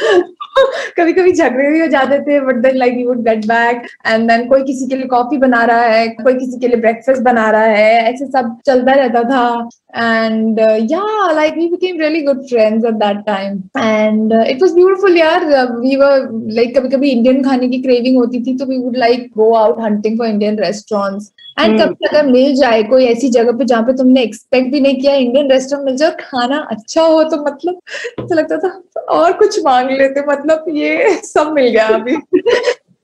कभी 0.97 1.13
कभी 1.13 1.33
झगड़े 1.33 1.71
भी 1.71 1.81
हो 1.81 1.87
जाते 1.87 2.19
थे 2.21 2.41
but 2.41 2.57
then 2.63 2.77
like 2.77 2.95
you 2.99 3.07
would 3.09 3.23
get 3.25 3.45
back 3.47 3.83
and 4.07 4.29
then 4.31 4.47
कोई 4.49 4.63
किसी 4.65 4.87
के 4.89 4.97
लिए 4.97 5.07
कॉफ़ी 5.07 5.37
बना 5.39 5.65
रहा 5.65 5.83
है, 5.83 6.07
कोई 6.09 6.35
किसी 6.35 6.59
के 6.61 6.69
लिए 6.69 6.77
ब्रेकफास्ट 6.77 7.23
बना 7.23 7.51
रहा 7.51 7.63
है, 7.63 8.03
ऐसे 8.13 8.27
सब 8.27 8.57
चलता 8.67 8.93
रहता 8.95 9.23
था 9.23 9.69
and 9.97 10.61
yeah 10.93 11.33
like 11.33 11.55
we 11.57 11.69
became 11.69 12.01
really 12.01 12.23
good 12.23 12.43
friends 12.49 12.85
at 12.85 12.95
that 12.95 13.25
time 13.27 13.63
and 13.79 14.33
it 14.33 14.63
was 14.63 14.75
beautiful 14.75 15.17
यार 15.19 15.45
वी 15.73 15.97
वर 15.97 16.29
लाइक 16.53 16.77
कभी 16.79 16.89
कभी 16.89 17.11
इंडियन 17.11 17.43
खाने 17.45 17.69
की 17.69 17.83
क्रेविंग 17.83 18.17
होती 18.17 18.43
थी 18.45 18.57
तो 18.59 18.67
we 18.67 18.79
would 18.79 18.97
like 18.97 19.31
go 19.37 19.53
out 19.55 19.81
hunting 19.81 20.19
for 20.19 20.29
Indian 20.29 20.59
restaurants 20.59 21.33
and 21.57 21.79
Hmm. 21.81 21.87
कभी 21.87 22.07
अगर 22.07 22.27
मिल 22.27 22.55
जाए 22.57 22.83
कोई 22.83 23.05
ऐसी 23.07 23.29
जगह 23.29 23.53
पे 23.59 23.65
जहाँ 23.65 23.83
पे 23.83 23.93
तुमने 23.97 24.23
एक्सपेक्ट 24.23 24.71
भी 24.73 24.81
नहीं 24.81 25.01
किया 25.01 25.15
इंडियन 25.15 25.51
रेस्टोरेंट 25.51 25.87
मिल 25.87 25.97
जाए 25.97 26.17
खाना 26.21 26.59
अच्छा 26.71 27.03
हो 27.03 27.23
तो 27.25 27.37
मतलब 27.45 27.81
तो 28.21 28.35
लगता 28.35 28.57
था 28.59 29.01
और 29.15 29.33
कुछ 29.33 29.59
मांग 29.65 29.91
लेते 29.91 30.25
मतलब 30.29 30.65
ये 30.75 31.15
सब 31.25 31.53
मिल 31.53 31.69
गया 31.69 31.87
अभी। 31.89 32.17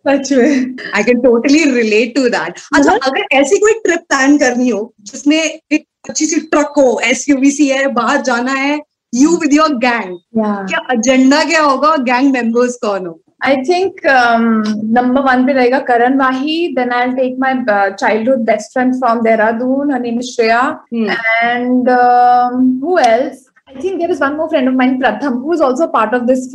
सच 0.08 0.32
में। 0.32 0.76
I 0.94 1.02
can 1.02 1.20
totally 1.20 1.64
relate 1.70 2.14
to 2.14 2.28
that 2.28 2.54
अच्छा 2.74 2.92
अगर 2.92 3.24
ऐसी 3.32 3.58
कोई 3.58 3.72
ट्रिप 3.84 4.00
प्लान 4.08 4.36
करनी 4.38 4.68
हो 4.68 4.92
जिसमें 5.00 5.36
एक 5.38 5.84
अच्छी 6.08 6.26
सी 6.26 6.40
ट्रक 6.40 6.72
हो 6.78 7.00
एसयूवीसी 7.04 7.68
है 7.68 7.86
बाहर 7.92 8.20
जाना 8.22 8.52
है 8.52 8.78
यू 9.12 9.36
विद 9.36 9.52
योर 9.54 9.74
गैंग 9.78 10.16
क्या 10.38 10.86
एजेंडा 10.92 11.42
क्या 11.44 11.62
होगा 11.62 11.96
गैंग 11.96 12.32
मेंबर्स 12.32 12.76
कौन 12.82 13.06
हो? 13.06 13.20
आई 13.42 13.56
थिंक 13.68 14.00
नंबर 14.06 15.20
वन 15.22 15.44
पे 15.46 15.52
रहेगा 15.52 15.78
Karan 15.86 16.18
Wahi 16.18 16.56
then 16.74 16.92
I 16.92 17.12
take 17.12 17.36
my 17.40 17.54
childhood 17.68 18.44
best 18.46 18.72
friend 18.72 18.94
from 18.94 19.22
Dehradun 19.22 19.92
Honey 19.92 20.10
Mishriya 20.16 20.60
and 20.94 21.88
I 21.90 23.82
think 23.82 23.98
there 23.98 24.10
is 24.10 24.22
one 24.22 24.36
more 24.36 24.48
friend 24.48 24.68
of 24.68 24.76
mine 24.76 24.98
Pratham 25.00 25.38
who 25.38 25.54
is 25.54 25.62
also 25.62 25.86
part 25.96 26.14
of 26.14 26.22
this 26.22 26.46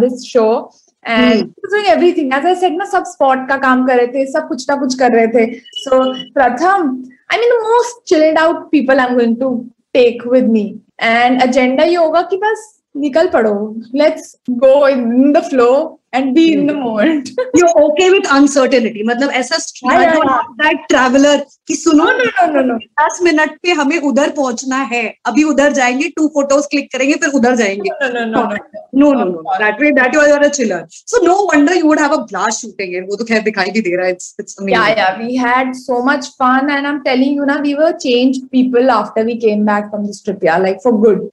this 0.00 0.24
show 0.26 0.46
and everything 1.04 2.34
as 2.34 2.46
I 2.46 2.54
set 2.56 2.76
ना 2.76 2.84
सब 2.92 3.04
spot 3.06 3.48
का 3.48 3.56
काम 3.64 3.86
कर 3.86 3.96
रहे 3.96 4.06
थे 4.08 4.26
सब 4.32 4.48
कुछ 4.48 4.68
ना 4.70 4.76
कुछ 4.76 4.98
कर 4.98 5.12
रहे 5.12 5.26
थे 5.28 5.46
so 5.78 6.04
Pratham 6.34 6.94
I 7.32 7.38
mean 7.38 7.58
most 7.62 8.08
chilled 8.08 8.38
out 8.38 8.70
people 8.70 9.00
I 9.00 9.06
am 9.06 9.14
going 9.14 9.36
to 9.36 9.54
take 9.94 10.26
with 10.26 10.48
me 10.50 10.68
and 11.02 11.42
agenda 11.42 11.84
ये 11.84 11.96
होगा 11.96 12.22
कि 12.22 12.36
बस 12.36 12.70
निकल 12.94 13.28
पड़ो। 13.28 13.54
Let's 13.94 14.36
go 14.50 14.88
in 14.88 15.32
the 15.32 15.42
flow 15.44 15.68
and 16.14 16.32
be 16.34 16.44
in 16.48 16.66
the 16.66 16.70
moment 16.72 17.28
you 17.56 17.66
okay 17.82 18.08
with 18.10 18.26
uncertainty 18.32 19.02
मतलब 19.06 19.30
ऐसा 19.34 19.56
that 20.60 20.84
traveller 20.88 21.44
कि 21.68 21.74
सुनो 21.74 22.04
नो 22.04 22.24
नो 22.24 22.46
नो 22.52 22.62
नो 22.66 22.76
दस 23.00 23.18
मिनट 23.22 23.56
पे 23.62 23.72
हमें 23.72 23.98
उधर 24.00 24.30
पहुँचना 24.36 24.76
है। 24.92 25.02
अभी 25.26 25.44
उधर 25.44 25.72
जाएँगे 25.72 26.08
टू 26.16 26.26
फ़ोटोज़ 26.34 26.66
क्लिक 26.70 26.90
करेंगे 26.92 27.14
फिर 27.14 27.30
उधर 27.34 27.54
जाएँगे। 27.56 27.90
No 28.24 29.12
no 29.12 29.12
no 29.14 29.42
that 29.60 30.16
was 30.16 30.28
your 30.28 30.48
chiller 30.48 30.84
so 30.90 31.24
no 31.26 31.34
wonder 31.46 31.76
you 31.76 31.86
would 31.86 32.00
have 32.00 32.12
a 32.12 32.16
blast 32.24 32.60
shooting 32.60 33.08
वो 33.10 33.16
तो 33.16 33.24
खैर 33.24 33.40
दिखाई 33.42 33.70
भी 33.70 33.80
दे 33.80 33.96
रहा 33.96 34.06
है। 34.06 34.16
Yeah 34.70 34.86
yeah 34.90 35.08
we 35.16 35.36
had 35.36 35.72
so 35.76 36.02
much 36.04 36.28
fun 36.34 36.70
and 36.70 36.86
I 36.86 36.92
am 36.92 36.98
telling 37.00 37.36
you 37.36 37.44
ना 37.44 37.56
we 37.62 37.74
were 37.74 37.92
changed 37.98 38.46
people 38.52 38.90
after 38.90 39.24
we 39.24 39.34
came 39.46 39.64
back 39.66 39.84
from 39.90 40.06
this 40.06 40.24
trip 40.24 40.44
yeah 40.44 40.58
like 40.58 40.78
for 40.84 40.92
good 41.06 41.28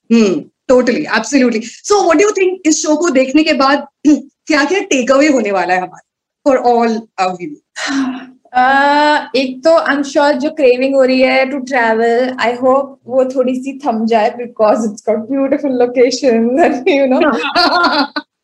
totally 0.70 1.04
absolutely 1.18 1.62
so 1.66 2.04
what 2.04 2.18
do 2.18 2.24
you 2.24 2.32
think 2.38 2.68
इस 2.68 2.82
show 2.84 2.96
को 2.96 3.10
देखने 3.20 3.44
के 3.44 3.54
बाद 3.64 3.88
क्या 4.08 4.64
क्या 4.66 4.80
take 4.92 5.12
away 5.12 5.28
होने 5.32 5.52
वाला 5.52 5.74
है 5.74 5.82
हमारा 5.82 6.08
फॉर 6.46 6.58
ऑल 6.74 7.02
व्यूअर्स 7.22 8.30
Uh, 8.52 9.20
एक 9.36 9.60
तो 9.64 9.76
आई 9.78 9.96
एम 9.96 10.02
श्योर 10.04 10.34
जो 10.40 10.50
क्रेविंग 10.56 10.96
हो 10.96 11.04
रही 11.04 11.20
है 11.22 11.46
टू 11.50 11.60
ट्रैवल 11.68 12.36
आई 12.46 12.54
होप 12.56 12.98
वो 13.08 13.24
थोड़ी 13.36 13.54
सी 13.56 13.78
थम 13.86 14.06
जाए 14.06 14.30
because 14.38 14.86
it's 14.86 15.04
got 15.10 15.20
beautiful 15.30 15.78
location 15.82 16.84
you 16.88 17.06
know 17.14 17.20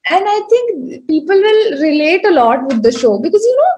and 0.09 0.29
i 0.31 0.39
think 0.51 1.07
people 1.07 1.41
will 1.45 1.63
relate 1.79 2.25
a 2.25 2.31
lot 2.31 2.61
with 2.67 2.81
the 2.83 2.91
show 2.91 3.09
because 3.19 3.47
you 3.47 3.55
know 3.55 3.71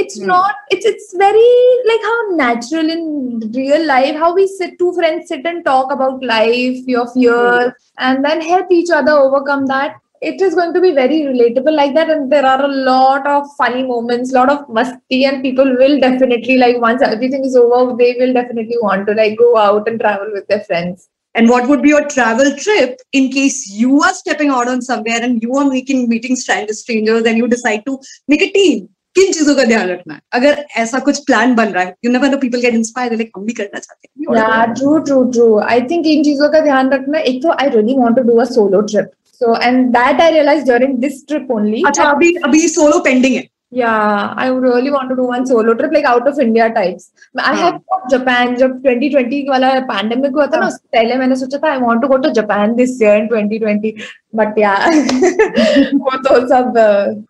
it's 0.00 0.18
hmm. 0.18 0.26
not 0.26 0.54
it's 0.70 0.86
it's 0.90 1.14
very 1.22 1.52
like 1.90 2.02
how 2.10 2.18
natural 2.42 2.90
in 2.96 3.40
real 3.54 3.86
life 3.86 4.16
how 4.16 4.34
we 4.34 4.46
sit 4.46 4.78
two 4.78 4.92
friends 4.98 5.28
sit 5.28 5.46
and 5.46 5.64
talk 5.64 5.92
about 5.92 6.22
life 6.22 6.78
your 6.94 7.06
fears 7.14 7.64
hmm. 7.64 8.06
and 8.06 8.24
then 8.24 8.40
help 8.40 8.70
each 8.70 8.90
other 8.90 9.12
overcome 9.12 9.66
that. 9.66 9.96
It 10.22 10.42
is 10.42 10.54
going 10.54 10.74
to 10.74 10.80
be 10.82 10.92
very 10.92 11.20
relatable 11.22 11.74
like 11.74 11.94
that 11.94 12.10
and 12.10 12.30
there 12.30 12.44
are 12.44 12.62
a 12.62 12.68
lot 12.68 13.26
of 13.26 13.46
funny 13.56 13.82
moments 13.82 14.32
lot 14.32 14.50
of 14.50 14.68
musty 14.68 15.24
and 15.24 15.42
people 15.42 15.64
will 15.64 15.98
definitely 15.98 16.58
like 16.58 16.78
once 16.78 17.00
everything 17.00 17.42
is 17.42 17.56
over 17.56 17.96
they 17.96 18.16
will 18.18 18.34
definitely 18.34 18.76
want 18.82 19.06
to 19.06 19.14
like 19.14 19.38
go 19.38 19.56
out 19.56 19.88
and 19.88 19.98
travel 19.98 20.28
with 20.34 20.46
their 20.48 20.60
friends. 20.60 21.08
And 21.34 21.48
what 21.48 21.68
would 21.68 21.80
be 21.80 21.90
your 21.90 22.06
travel 22.08 22.54
trip 22.56 23.00
in 23.12 23.30
case 23.30 23.70
you 23.70 24.02
are 24.02 24.12
stepping 24.12 24.50
out 24.50 24.68
on 24.68 24.82
somewhere 24.82 25.22
and 25.22 25.42
you 25.42 25.54
are 25.56 25.64
making 25.64 26.08
meeting 26.08 26.36
strangers 26.36 26.80
strangers 26.82 27.24
and 27.24 27.38
you 27.38 27.48
decide 27.48 27.86
to 27.86 27.98
make 28.28 28.42
a 28.42 28.50
team? 28.50 28.88
किन 29.16 29.32
चीज़ों 29.32 29.54
का 29.54 29.64
ध्यान 29.64 29.88
रखना 29.88 30.14
है 30.14 30.20
अगर 30.32 30.64
ऐसा 30.78 30.98
कुछ 31.08 31.18
plan 31.26 31.54
बन 31.54 31.68
रहा 31.68 31.84
है 31.84 31.94
you 32.04 32.10
know 32.12 32.36
people 32.36 32.60
get 32.60 32.74
inspired 32.74 33.14
like 33.14 33.30
हम 33.36 33.44
भी 33.44 33.52
करना 33.52 33.78
चाहते 33.78 34.08
हैं 34.08 34.74
true 34.74 34.98
true 34.98 35.22
true 35.32 35.58
I 35.60 35.82
think 35.90 36.06
इन 36.06 36.22
चीज़ों 36.24 36.48
का 36.48 36.60
ध्यान 36.60 36.90
रखना 36.90 37.18
एक 37.32 37.42
तो 37.42 37.52
I 37.52 37.68
really 37.68 37.98
want 37.98 38.16
to 38.16 38.22
do 38.22 38.36
a 38.40 38.44
solo 38.50 38.80
trip 38.92 39.10
so 39.40 39.54
and 39.62 39.86
that 39.96 40.20
I 40.20 40.30
realise 40.32 40.64
during 40.64 40.98
this 40.98 41.26
trip 41.28 41.50
only 41.52 41.82
अच्छा 41.86 42.10
अभी 42.10 42.34
अभी 42.44 42.68
सोलो 42.68 42.98
पेंडिंग 43.04 43.36
है 43.36 43.48
Yeah, 43.72 44.34
I 44.36 44.48
really 44.48 44.90
want 44.90 45.10
to 45.10 45.14
do 45.14 45.22
one 45.22 45.46
solo 45.46 45.74
trip 45.74 45.92
like 45.92 46.04
out 46.04 46.26
of 46.26 46.40
India 46.40 46.68
types. 46.74 47.12
I 47.38 47.52
yeah. 47.52 47.60
have 47.60 48.08
Japan. 48.10 48.56
जब 48.56 48.72
2020 48.82 49.48
वाला 49.48 49.68
pandemic 49.86 50.32
हुआ 50.34 50.46
था 50.46 50.56
ना 50.56 50.62
हाँ। 50.62 50.68
उससे 50.68 50.88
पहले 50.92 51.16
मैंने 51.16 51.36
सोचा 51.36 51.58
था 51.58 51.74
I 51.74 51.78
want 51.82 52.02
to 52.02 52.08
go 52.08 52.18
to 52.18 52.32
Japan 52.32 52.74
this 52.74 53.00
year 53.00 53.14
in 53.18 53.28
2020. 53.28 53.92
But 54.34 54.58
yeah, 54.58 54.88
वो 55.94 56.16
तो 56.24 56.40
सब 56.48 56.78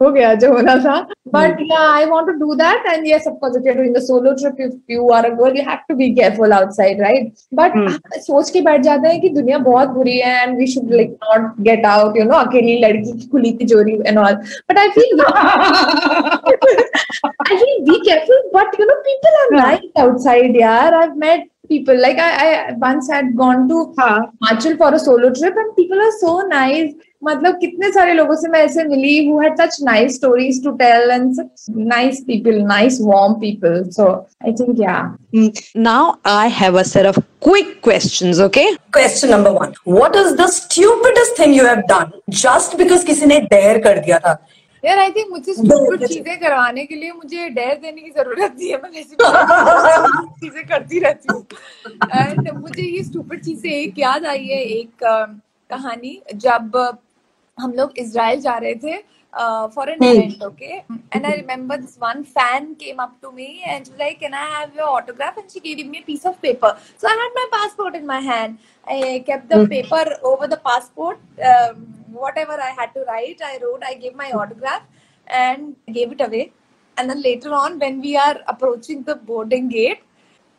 हो 0.02 0.10
गया 0.12 0.32
जो 0.34 0.52
होना 0.52 0.76
था. 0.84 0.96
but 1.35 1.59
yeah 1.69 1.87
I 1.99 2.05
want 2.09 2.27
to 2.31 2.33
do 2.39 2.55
that 2.61 2.85
and 2.93 3.07
yes 3.11 3.25
of 3.31 3.39
course 3.39 3.55
if 3.59 3.63
you're 3.67 3.75
doing 3.79 3.95
a 3.97 4.01
solo 4.07 4.33
trip 4.41 4.59
if 4.65 4.73
you 4.95 5.09
are 5.17 5.21
a 5.29 5.31
girl 5.39 5.53
you 5.59 5.63
have 5.69 5.81
to 5.91 5.95
be 6.01 6.09
careful 6.19 6.53
outside 6.59 6.99
right 7.07 7.31
but 7.61 7.71
Hmm. 7.77 7.95
सोच 8.27 8.49
के 8.57 8.61
बैठ 8.67 8.81
जाते 8.89 9.09
हैं 9.13 9.21
कि 9.21 9.29
दुनिया 9.39 9.57
बहुत 9.69 9.89
बुरी 9.97 10.17
है 10.25 10.35
and 10.43 10.61
we 10.63 10.67
should 10.75 10.91
like 10.99 11.15
not 11.25 11.49
get 11.69 11.85
out 11.93 12.15
you 12.21 12.25
know 12.31 12.39
अकेली 12.45 12.77
लड़की 12.85 13.11
की 13.19 13.27
खुली 13.31 13.51
तिजोरी 13.63 13.97
and 14.11 14.19
all 14.25 14.37
but 14.69 14.77
I 14.85 14.87
feel 14.99 15.25
I 16.35 17.57
feel 17.57 17.85
be 17.85 18.01
careful, 18.05 18.39
but 18.53 18.77
you 18.79 18.85
know, 18.85 18.95
people 19.09 19.35
are 19.41 19.49
Yeah. 19.55 19.63
nice 19.65 19.89
outside. 20.03 20.55
Yeah, 20.55 20.91
I've 21.01 21.15
met 21.17 21.43
people 21.69 21.99
like 22.05 22.17
I, 22.19 22.29
I 22.69 22.73
once 22.73 23.09
had 23.09 23.35
gone 23.41 23.67
to 23.69 23.79
हाँ 23.99 24.31
Himachal 24.43 24.77
for 24.77 24.93
a 24.93 24.99
solo 24.99 25.31
trip, 25.39 25.55
and 25.63 25.75
people 25.75 25.99
are 26.07 26.11
so 26.19 26.33
nice. 26.53 26.93
मतलब 27.22 27.56
कितने 27.60 27.90
सारे 27.92 28.12
लोगों 28.12 28.34
से 28.36 28.48
मैं 28.48 28.60
ऐसे 28.64 28.84
मिली 28.84 29.26
who 29.28 29.40
had 29.40 29.60
such 29.60 29.76
nice 29.82 30.14
stories 30.16 30.62
to 30.64 30.70
tell 30.76 31.10
and 31.10 31.32
such 31.34 31.66
nice 31.70 32.20
people 32.26 32.60
nice 32.66 32.98
warm 33.02 33.34
people 33.40 33.82
so 33.96 34.06
I 34.44 34.52
think 34.60 34.80
yeah 34.80 34.94
now 35.88 36.12
I 36.32 36.50
have 36.60 36.78
a 36.78 36.82
set 36.92 37.06
of 37.06 37.18
quick 37.44 37.80
questions 37.84 38.40
okay 38.40 38.64
question 38.92 39.30
number 39.30 39.50
1 39.66 39.74
what 39.88 40.16
is 40.16 40.34
the 40.36 40.46
stupidest 40.52 41.38
thing 41.40 41.56
you 41.56 41.66
have 41.66 41.80
done 41.92 42.10
just 42.38 42.76
because 42.76 43.06
किसी 43.06 43.26
ने 43.26 43.40
dare 43.52 43.78
कर 43.78 43.98
दिया 43.98 44.18
था? 44.18 44.38
यार 44.84 44.98
I 44.98 45.10
think 45.10 45.30
मुझे 45.30 45.54
stupid 45.54 46.06
चीज़ें 46.06 46.38
करवाने 46.40 46.84
के 46.84 46.94
लिए 46.94 47.12
मुझे 47.12 47.48
डेयर 47.48 47.74
देने 47.82 48.00
की 48.00 48.10
ज़रूरत 48.10 48.54
नहीं 48.58 48.70
है। 48.70 48.76
मैं 48.82 48.90
ऐसी 49.00 49.16
चीज़ें 50.40 50.64
करती 50.68 50.98
रहती 50.98 51.32
हूँ। 51.32 51.42
एंड 52.14 52.50
मुझे 52.58 52.82
ये 52.82 53.02
स्टूपिड 53.04 53.44
चीज़ें 53.44 53.70
एक 53.72 53.98
याद 53.98 54.26
आई 54.26 54.46
है 54.46 54.62
एक 54.78 54.90
कहानी 55.70 56.20
जब 56.34 56.70
हम 57.59 57.73
लोग 57.73 57.97
इसराइल 57.99 58.39
जा 58.41 58.57
रहे 58.57 58.75
थे 58.83 58.97
for 59.75 59.89
an 59.89 60.03
event 60.03 60.43
okay 60.43 60.65
and 60.65 61.25
I 61.25 61.31
remember 61.31 61.77
this 61.77 61.97
one 62.01 62.23
fan 62.37 62.73
came 62.79 62.97
up 63.03 63.15
to 63.21 63.31
me 63.31 63.47
and 63.65 63.85
she 63.85 63.97
like 63.99 64.19
can 64.19 64.33
I 64.33 64.51
have 64.53 64.79
your 64.79 64.87
autograph 64.87 65.37
and 65.37 65.49
she 65.49 65.59
give 65.65 65.89
me 65.89 66.01
a 66.01 66.05
piece 66.09 66.25
of 66.31 66.39
paper 66.45 66.71
so 67.01 67.07
i 67.11 67.15
had 67.21 67.37
my 67.39 67.45
passport 67.55 67.95
in 67.99 68.05
my 68.11 68.19
hand 68.27 68.57
i 68.87 69.23
kept 69.29 69.49
the 69.53 69.61
paper 69.73 70.03
over 70.31 70.49
the 70.53 70.59
passport 70.67 71.45
um, 71.51 71.85
whatever 72.19 72.59
i 72.67 72.71
had 72.81 72.93
to 72.97 73.05
write 73.09 73.41
i 73.49 73.55
wrote 73.63 73.87
i 73.91 73.93
gave 74.03 74.15
my 74.21 74.31
autograph 74.41 74.83
and 75.27 75.95
gave 75.99 76.11
it 76.17 76.21
away 76.27 76.43
and 76.97 77.09
then 77.09 77.21
later 77.21 77.53
on 77.53 77.79
when 77.79 78.01
we 78.01 78.15
are 78.25 78.35
approaching 78.47 79.01
the 79.03 79.15
boarding 79.29 79.69
gate 79.69 80.03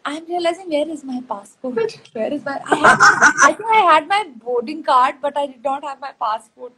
i'm 0.06 0.26
realizing 0.28 0.70
where 0.70 0.90
is 0.90 1.04
my 1.04 1.22
passport 1.28 2.00
where 2.14 2.34
is 2.34 2.44
my 2.46 2.60
i 2.66 2.76
had 2.76 3.04
i 3.50 3.54
think 3.54 3.70
i 3.82 3.84
had 3.92 4.08
my 4.08 4.24
boarding 4.46 4.82
card 4.84 5.16
but 5.22 5.38
i 5.38 5.46
did 5.46 5.64
not 5.64 5.84
have 5.84 6.00
my 6.02 6.12
passport 6.20 6.74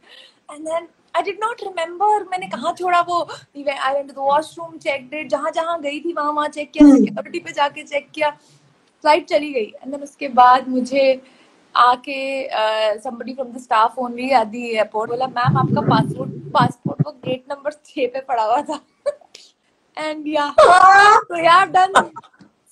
and 0.48 0.66
then 0.66 0.88
I 1.14 1.22
did 1.22 1.38
not 1.40 1.60
remember 1.64 2.06
मैंने 2.30 2.46
कहाँ 2.50 2.72
छोड़ा 2.78 3.00
वो 3.08 3.18
I 3.56 3.92
went 3.94 4.08
to 4.08 4.14
the 4.14 4.22
washroom 4.22 4.78
checked 4.84 5.12
it 5.14 5.28
जहाँ 5.30 5.50
जहाँ 5.54 5.80
गई 5.82 6.00
थी 6.00 6.12
वहाँ 6.12 6.32
वहाँ 6.32 6.48
चेक 6.56 6.70
किया 6.72 6.94
सिक्योरिटी 6.94 7.38
पे 7.40 7.52
जाके 7.52 7.82
चेक 7.82 8.10
किया 8.14 8.30
फ़्लाइट 8.30 9.26
चली 9.28 9.52
गई 9.52 9.72
एंड 9.82 9.92
देन 9.92 10.02
उसके 10.02 10.28
बाद 10.40 10.68
मुझे 10.68 11.04
आके 11.74 12.18
somebody 13.04 13.34
from 13.36 13.52
the 13.52 13.60
staff 13.60 13.94
only 14.06 14.32
at 14.40 14.50
the 14.50 14.64
airport 14.82 15.10
बोला 15.10 15.26
मैम 15.38 15.58
आपका 15.58 15.80
पासपोर्ट 15.88 16.30
पासपोर्ट 16.54 17.06
वो 17.06 17.12
गेट 17.26 17.44
नंबर 17.50 17.72
छह 17.72 18.06
पे 18.14 18.20
पड़ा 18.28 18.44
हुआ 18.44 18.60
था 18.62 18.80
एंड 19.96 20.26
या 20.28 20.52
so 20.58 21.36
yeah 21.36 21.62
I've 21.62 21.72
done 21.72 21.92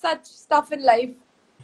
such 0.05 0.31
stuff 0.37 0.73
in 0.77 0.89
life. 0.91 1.11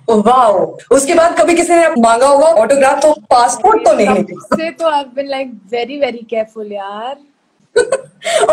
Wow 0.10 0.54
उसके 0.92 1.14
बाद 1.16 1.38
कभी 1.40 1.56
किसी 1.56 1.74
ने 1.74 1.88
मांगा 2.02 2.28
होगा 2.28 2.48
ऑटोग्राफ 2.62 3.02
तो 3.02 3.12
पासपोर्ट 3.30 3.84
तो 3.86 3.94
नहीं 3.94 4.24
से 4.54 4.70
तो 4.80 4.92
I've 4.92 5.12
been 5.18 5.30
like 5.34 5.52
very 5.74 5.98
very 6.04 6.24
careful 6.34 6.72
यार. 6.72 7.18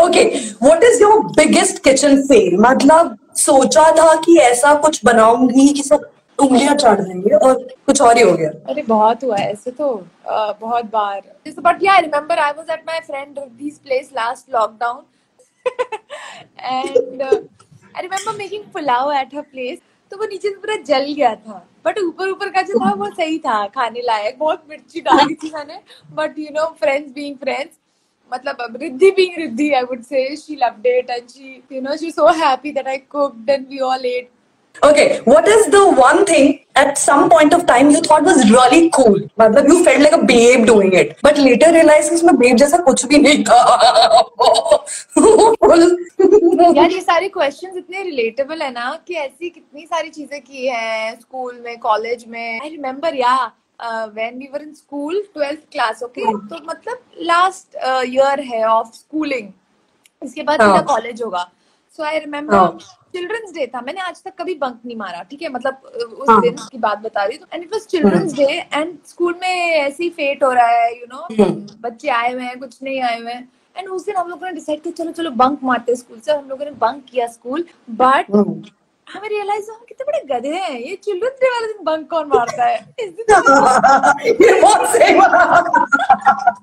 Okay 0.01 0.23
what 0.63 0.83
is 0.83 1.01
your 1.01 1.23
biggest 1.37 1.83
kitchen 1.83 2.21
fail 2.27 2.57
मतलब 2.59 3.17
सोचा 3.37 3.89
था 3.97 4.13
कि 4.25 4.37
ऐसा 4.41 4.73
कुछ 4.85 5.03
बनाऊँगी 5.05 5.67
कि 5.69 5.83
सब 5.83 6.09
उंगलियाँ 6.39 6.75
चढ़ 6.75 7.01
जाएँगे 7.01 7.35
और 7.35 7.53
कुछ 7.85 8.01
और 8.01 8.17
ही 8.17 8.23
हो 8.23 8.31
गया। 8.33 8.49
अरे 8.69 8.81
बहुत 8.87 9.23
हुआ 9.23 9.37
है 9.37 9.51
ऐसे 9.51 9.71
तो। 9.71 9.93
बहुत 10.29 10.85
बार। 10.93 11.21
But 11.59 11.83
yeah 11.83 11.93
I 11.93 12.01
remember 12.01 12.39
I 12.39 12.51
was 12.57 12.69
at 12.71 12.83
my 12.87 12.99
friend 13.07 13.39
रिद्धी's 13.39 13.77
place 13.79 14.09
last 14.15 14.53
lockdown 14.55 15.01
and 16.59 17.23
I 17.95 18.01
remember 18.01 18.37
making 18.37 18.63
pulao 18.73 19.11
at 19.13 19.35
her 19.35 19.41
place 19.41 19.79
तो 20.11 20.17
वो 20.17 20.25
नीचे 20.25 20.49
से 20.49 20.55
पूरा 20.55 20.75
जल 20.87 21.11
गया 21.13 21.33
था। 21.35 21.57
बट 21.85 21.99
ऊपर 21.99 22.29
ऊपर 22.29 22.49
का 22.49 22.61
जो 22.61 22.79
था, 22.79 22.93
वो 22.93 23.09
सही 23.11 23.37
था, 23.39 23.65
खाने 23.67 24.01
लायक। 24.05 24.37
बहुत 24.39 24.63
मिर्ची 24.69 25.01
डाली 25.01 25.35
थी 25.35 25.51
मैंने। 25.55 25.79
But 26.15 26.39
you 26.39 26.47
know 26.53 26.65
friends 26.79 27.11
being 27.13 27.37
friends 27.37 27.77
मतलब 28.31 28.77
Riddhi 28.81 29.09
being 29.17 29.35
Riddhi, 29.37 29.69
I 29.71 29.83
would 29.89 30.01
say, 30.05 30.21
she 30.39 30.55
loved 30.61 30.87
it 30.93 31.11
and 31.15 31.29
she, 31.33 31.51
you 31.71 31.81
know 31.81 31.93
she's 31.99 32.15
so 32.15 32.25
happy 32.39 32.71
that 32.77 32.87
I 32.93 32.95
cooked 33.15 33.51
and 33.53 33.69
we 33.69 33.79
all 33.89 34.07
ate 34.09 34.31
Okay, 34.83 35.21
what 35.25 35.47
is 35.47 35.67
the 35.67 35.89
one 35.89 36.23
thing 36.25 36.59
at 36.75 36.97
some 36.97 37.29
point 37.29 37.53
of 37.53 37.65
time 37.65 37.89
you 37.89 37.99
thought 38.01 38.23
was 38.23 38.49
really 38.51 38.89
cool? 38.91 39.19
मतलब 39.39 39.67
you 39.67 39.83
felt 39.83 39.99
like 39.99 40.13
a 40.13 40.23
babe 40.23 40.65
doing 40.67 40.93
it, 40.93 41.17
but 41.23 41.37
later 41.37 41.71
realized 41.71 42.09
कि 42.09 42.15
इसमें 42.15 42.33
babe 42.41 42.57
जैसा 42.57 42.77
कुछ 42.83 43.05
भी 43.05 43.17
नहीं 43.17 43.43
था. 43.43 43.57
यार 46.77 46.91
ये 46.91 47.01
सारे 47.01 47.29
क्वेश्चंस 47.29 47.77
इतने 47.77 48.03
रिलेटेबल 48.03 48.61
है 48.61 48.71
ना 48.71 48.89
कि 49.07 49.13
ऐसी 49.15 49.49
कितनी 49.49 49.85
सारी 49.85 50.09
चीज़ें 50.09 50.41
की 50.41 50.67
हैं 50.67 51.19
स्कूल 51.19 51.59
में 51.65 51.77
कॉलेज 51.79 52.25
में 52.27 52.59
I 52.61 52.69
remember 52.69 53.15
yeah 53.15 53.35
when 53.81 54.37
we 54.37 54.49
were 54.53 54.61
in 54.61 54.73
school 54.73 55.21
twelfth 55.33 55.59
class 55.71 56.03
okay 56.03 56.21
तो 56.47 56.63
मतलब 56.69 56.99
लास्ट 57.31 57.77
ईयर 58.07 58.39
है 58.53 58.63
ऑफ़ 58.67 58.93
स्कूलिंग 58.95 59.49
इसके 60.21 60.43
बाद 60.43 60.61
हाँ। 60.61 60.71
सीधा 60.71 60.85
कॉलेज 60.93 61.21
होगा 61.21 61.49
सो 61.97 62.03
आई 62.03 62.19
रिमेम्बर 62.19 62.55
हाँ। 62.55 62.77
चिल्ड्रंस 63.13 63.51
डे 63.53 63.65
था। 63.67 63.81
मैंने 63.81 64.01
आज 64.01 64.21
तक 64.23 64.33
कभी 64.39 64.53
बंक 64.55 64.79
नहीं 64.85 64.95
मारा 64.97 65.21
ठीक 65.29 65.41
है? 65.41 65.49
मतलब 65.49 65.75
उस 66.19 66.29
हाँ। 66.29 66.39
दिन 66.41 66.55
की 66.71 66.77
बात 66.77 66.99
बता 66.99 67.23
रही 67.25 67.37
हूँ। 67.37 67.47
And 67.53 67.63
it 67.63 67.69
was 67.73 67.85
children's 67.91 68.33
day 68.33 68.45
and 68.73 68.97
school 69.07 69.35
में 69.41 69.47
ऐसे 69.49 70.03
ही 70.03 70.09
फेट 70.09 70.43
हो 70.43 70.51
रहा 70.53 70.67
है 70.67 70.91
यू 70.99 71.05
नो 71.13 71.27
बच्चे 71.81 72.09
आए 72.09 72.33
हुए 72.33 72.43
हैं 72.43 72.59
कुछ 72.59 72.77
नहीं 72.83 73.01
आए 73.01 73.19
हुए 73.19 73.31
हैं। 73.31 73.47
एंड 73.75 73.89
उस 73.89 74.05
दिन 74.05 74.15
हम 74.15 74.29
लोगों 74.29 74.45
ने 74.47 74.51
डिसाइड 74.53 74.81
किया 74.83 74.93
चलो 74.97 75.11
चलो 75.11 75.31
बंक 75.41 75.59
मारते 75.63 75.91
हैं 75.91 75.99
स्कूल 75.99 76.19
से। 76.19 76.31
हम 76.31 76.47
लोगों 76.49 76.65
ने 76.65 76.71
बंक 76.85 77.03
किया 77.11 77.27
स्कूल 77.27 77.65
बट 78.01 78.31
हमें 79.07 79.27
रियलाइज़ 79.29 79.69
हम 79.71 79.83
कितने 79.89 80.05
बड़े 80.05 80.19
गधे 80.29 80.53
हैं। 80.55 80.79
ये 80.79 80.95
चिल्ड्रंस 81.03 81.33
डे 81.41 81.49
वाले 81.49 81.67
दिन 81.67 81.83
बंक 81.85 82.09
कौन 82.09 82.27
मारता 82.33 82.65
है? 82.65 82.77
इस 82.99 83.09
दिन 83.09 83.25
ये 84.45 84.61
बहुत 84.61 84.87
सही 84.95 85.13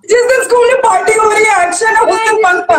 जिस 0.09 0.27
दिन 0.31 0.43
स्कूल 0.45 0.67
में 0.69 0.81
पार्टी 0.83 1.13
हो 1.19 1.31
रही 1.31 1.45
है 1.45 1.67
एक्शन 1.67 1.97
है 1.97 2.03
उस 2.07 2.19
दिन 2.29 2.43
बंक 2.43 2.71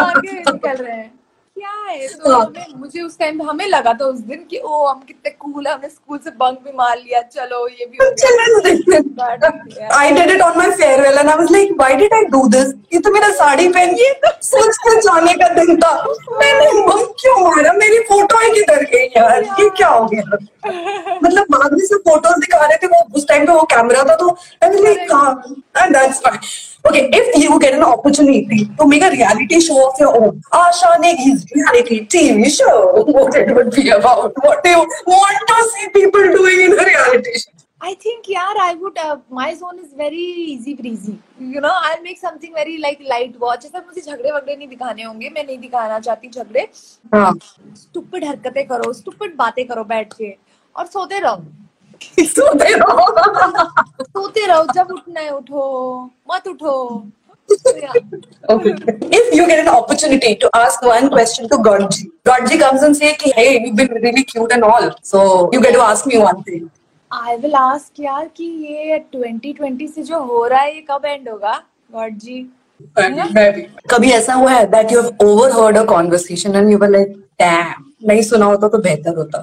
मार 0.00 0.20
के 0.20 0.32
निकल 0.32 0.76
रहे 0.76 0.96
हैं। 0.96 1.12
क्या 1.56 1.70
है? 1.88 2.06
तो 2.08 2.32
हाँ। 2.32 2.40
हमें 2.44 2.78
मुझे 2.78 3.00
उस 3.02 3.18
टाइम 3.18 3.40
हमें 3.48 3.66
लगा 3.66 3.92
था 4.00 4.04
उस 4.06 4.18
दिन 4.30 4.44
कि 4.50 4.58
ओ 4.58 4.86
हम 4.86 4.98
कितने 5.08 5.30
कूल 5.30 5.66
है 5.66 5.72
हमने 5.72 5.88
स्कूल 5.88 6.18
से 6.24 6.30
बंक 6.42 6.58
भी 6.64 6.72
मार 6.76 6.96
लिया 6.98 7.20
चलो 7.36 7.66
ये 7.68 7.86
भी. 7.86 7.98
I 9.98 10.12
did 10.16 10.32
it 10.34 10.42
on 10.46 10.58
my 10.58 10.66
farewell 10.80 11.18
and 11.22 11.30
I 11.30 11.36
was 11.36 11.50
like, 11.50 11.72
why 11.80 11.90
did 12.02 12.12
I 12.18 12.22
do 12.34 12.42
this? 12.56 12.74
ये 12.92 12.98
तो 13.06 13.10
मेरा 13.12 13.30
साड़ी 13.38 13.68
पहन 13.76 13.94
के 14.00 14.10
सोच 14.48 14.76
के 14.86 14.94
जाने 15.00 15.34
का 15.42 15.48
दिन 15.54 15.76
था। 15.84 15.92
मैंने 16.42 16.66
बंक 16.88 17.14
क्यों 17.20 17.38
मारा? 17.46 17.72
मेरी 17.78 17.98
फ़ोटो 18.10 18.42
ही 18.42 18.50
किधर 18.54 18.84
गई 18.92 19.06
यार? 19.16 19.42
ये 19.60 19.68
क्या 19.76 19.88
हो 19.88 20.04
गया? 20.12 20.38
मतलब 21.22 21.46
बाद 21.50 21.72
में 21.72 21.84
से 21.86 21.96
फ़ोटोज़ 22.08 22.38
दिखा 22.40 22.64
रहे 22.66 22.76
थे 22.82 22.86
वो 22.94 23.02
उस 23.16 23.26
टाइम 23.28 23.46
पे 23.46 23.52
वो 23.52 23.62
कैमरा 23.72 24.02
था 24.04 24.14
तो 24.22 24.28
आई 24.62 24.68
वाज 24.68 24.80
लाइक 24.84 25.12
हाँ 25.12 25.30
and 25.78 25.96
that's 25.96 26.18
fine 26.26 26.38
Okay, 26.88 27.08
if 27.12 27.42
you 27.42 27.58
get 27.58 27.74
an 27.74 27.82
opportunity 27.82 28.64
to 28.78 28.86
make 28.86 29.02
a 29.02 29.10
reality 29.10 29.60
show 29.60 29.88
of 29.90 29.98
your 29.98 30.14
own, 30.22 30.40
Asha 30.52 30.98
Negi's 31.00 31.44
reality 31.54 32.06
TV 32.06 32.50
show, 32.56 33.02
what 33.04 33.34
it 33.34 33.54
would 33.54 33.70
be 33.72 33.88
about? 33.90 34.32
What 34.36 34.62
do 34.62 34.70
you 34.70 34.86
want 35.06 35.48
to 35.48 35.70
see 35.70 35.88
people 35.90 36.22
doing 36.36 36.60
in 36.66 36.72
a 36.78 36.84
reality 36.84 37.38
show? 37.38 37.50
I 37.80 37.94
think, 37.94 38.28
yeah, 38.28 38.52
I 38.60 38.74
would. 38.74 38.96
Uh, 38.98 39.18
my 39.28 39.54
zone 39.54 39.78
is 39.78 39.92
very 39.92 40.16
easy 40.16 40.74
breezy. 40.74 41.18
You 41.38 41.60
know, 41.60 41.72
I'll 41.74 42.02
make 42.02 42.18
something 42.18 42.54
very 42.54 42.78
like 42.78 43.00
light 43.00 43.38
watch. 43.38 43.66
ऐसा 43.66 43.82
मुझे 43.86 44.00
झगड़े 44.00 44.30
वगड़े 44.32 44.56
नहीं 44.56 44.68
दिखाने 44.68 45.02
होंगे 45.02 45.30
मैं 45.34 45.44
नहीं 45.44 45.58
दिखाना 45.58 45.98
चाहती 46.06 46.28
झगड़े 46.28 46.68
हाँ 47.14 47.32
स्टूपिड 47.82 48.24
हरकतें 48.24 48.66
करो 48.66 48.92
स्टूपिड 48.92 49.36
बातें 49.36 49.66
करो 49.68 49.84
बैठ 49.92 50.12
के 50.20 50.34
और 50.76 50.86
सोते 50.86 51.18
रहो 51.18 51.36
सोते 52.20 52.74
रहो। 52.74 53.04
सोते 54.02 54.46
रहो 54.46 54.64
जब 54.74 54.86
उठना 54.92 55.20
है 55.20 55.30
उठो 55.30 55.62
मत 56.32 56.48
उठो। 56.48 56.74
If 57.50 59.34
you 59.36 59.46
get 59.46 59.58
an 59.58 59.66
opportunity 59.66 60.34
to 60.42 60.48
ask 60.54 60.84
one 60.84 61.08
question 61.08 61.46
to 61.48 61.56
God 61.64 61.88
ji 61.90 62.04
God 62.28 62.48
ji 62.48 62.58
comes 62.58 62.82
and 62.84 62.94
say 62.96 63.12
कि 63.20 63.32
hey 63.36 63.46
you 63.50 63.72
been 63.74 63.88
really 63.92 64.22
cute 64.32 64.52
and 64.52 64.64
all 64.64 64.90
so 65.04 65.20
you 65.54 65.60
get 65.60 65.74
to 65.74 65.80
ask 65.80 66.06
me 66.08 66.16
one 66.16 66.42
thing 66.48 66.68
I 67.12 67.36
will 67.36 67.54
ask 67.54 68.00
यार 68.00 68.28
कि 68.36 68.44
ये 68.44 68.98
2020 69.14 69.94
से 69.94 70.02
जो 70.02 70.18
हो 70.22 70.44
रहा 70.46 70.60
है 70.60 70.74
ये 70.74 70.84
कब 70.90 71.04
एंड 71.06 71.28
होगा 71.28 71.54
गॉड 71.92 72.18
जी 72.18 72.46
कभी 73.90 74.10
ऐसा 74.12 74.34
हुआ 74.34 74.52
है 74.52 74.64
that 74.70 74.92
you 74.92 75.00
have 75.02 75.28
overheard 75.28 75.76
a 75.78 75.84
conversation 75.92 76.56
and 76.56 76.70
you 76.70 76.78
were 76.78 76.88
like 76.90 77.12
damn 77.42 77.84
नहीं 78.08 78.22
सुना 78.22 78.46
होता 78.46 78.68
तो 78.68 78.78
बेहतर 78.78 79.16
होता. 79.16 79.38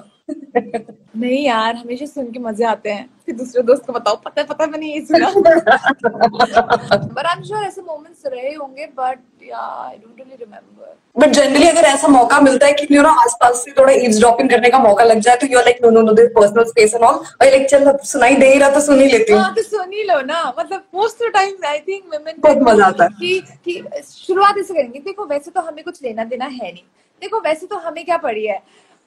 नहीं 0.56 1.44
यार 1.46 1.76
हमेशा 1.76 2.06
सुन 2.06 2.32
के 2.32 2.40
मज़े 2.40 2.66
आते 2.66 2.90
हैं। 2.90 3.10
फिर 3.26 3.36
दूसरे 3.36 3.62
दोस्त 3.64 3.86
को 3.86 3.94
बताओ 3.94 4.16
पता 4.26 4.42
है 4.42 4.48
पता 4.48 4.64
है 4.64 4.70
मैंने 4.72 4.88
ये 4.88 5.00
सुना। 5.06 5.30
बट 5.30 7.26
आई 7.26 7.36
एम 7.36 7.44
श्योर 7.44 7.64
ऐसे 7.64 7.82
मोमेंट्स 7.82 8.26
रहे 8.26 8.54
होंगे 8.54 8.86
but 8.98 9.20
I 9.54 9.96
don't 9.96 10.20
really 10.20 10.36
remember 10.36 10.96
but 11.16 11.30
generally 11.30 11.68
अगर 11.68 11.84
ऐसा 11.86 12.08
मौका 12.08 12.40
मिलता 12.42 12.66
है 12.66 12.74
कि 12.74 12.88
यू 12.96 13.02
नो 13.02 13.10
आसपास 13.24 13.64
से 13.66 13.72
थोड़ा 13.80 13.94
ईव्सड्रॉपिंग 13.94 14.50
करने 14.50 14.70
का 14.70 14.80
मौका 14.80 15.04
लग 15.04 15.20
जाए 15.20 15.36
तो 15.36 15.48
you 15.48 15.58
are 15.60 15.64
like 15.66 15.80
no 15.84 15.90
no 15.90 16.02
no 16.02 16.14
this 16.14 16.30
personal 16.36 16.64
space 16.66 16.94
and 16.94 17.04
all 17.04 17.16
और 17.16 17.48
लाइक 17.48 17.68
चल 17.70 17.92
सुनाई 18.06 18.36
दे 18.36 18.54
ही 18.54 18.60
रहा 18.60 18.70
तो 18.70 18.80
सुन 18.82 19.02
ही 19.02 19.08
लेती 19.08 19.34
हूँ। 19.34 19.42
हाँ 19.42 19.54
तो 19.56 19.62
सुन 19.64 19.92
ही 19.94 20.04
लो 20.04 20.22
ना। 20.24 20.44
मतलब 20.60 20.84
most 20.96 21.24
of 21.24 21.32
times 21.34 21.66
I 21.66 21.80
think 21.88 22.04
women 22.14 22.36
बहुत 22.40 22.58
मज़ा 22.70 22.86
आता 22.86 23.04
है। 23.04 23.10
कि 23.20 23.40
कि 23.66 23.84
शुरुआत 24.06 24.58
ऐसे 24.58 24.74
करेंगे 24.74 25.00
देखो 25.00 25.26
वैसे 25.28 25.52
तो 25.52 25.62
हमें 25.62 25.84
कुछ 25.84 26.02
लेना 26.04 26.24
देना 26.24 26.46
है 26.46 26.72
नहीं। 26.72 26.84
देखो 27.22 27.40
वैसे 27.42 27.68
तो 27.68 27.78
हमें 27.80 28.04
क्या 28.06 28.18
पड़ी 28.18 28.46
है? 28.46 28.62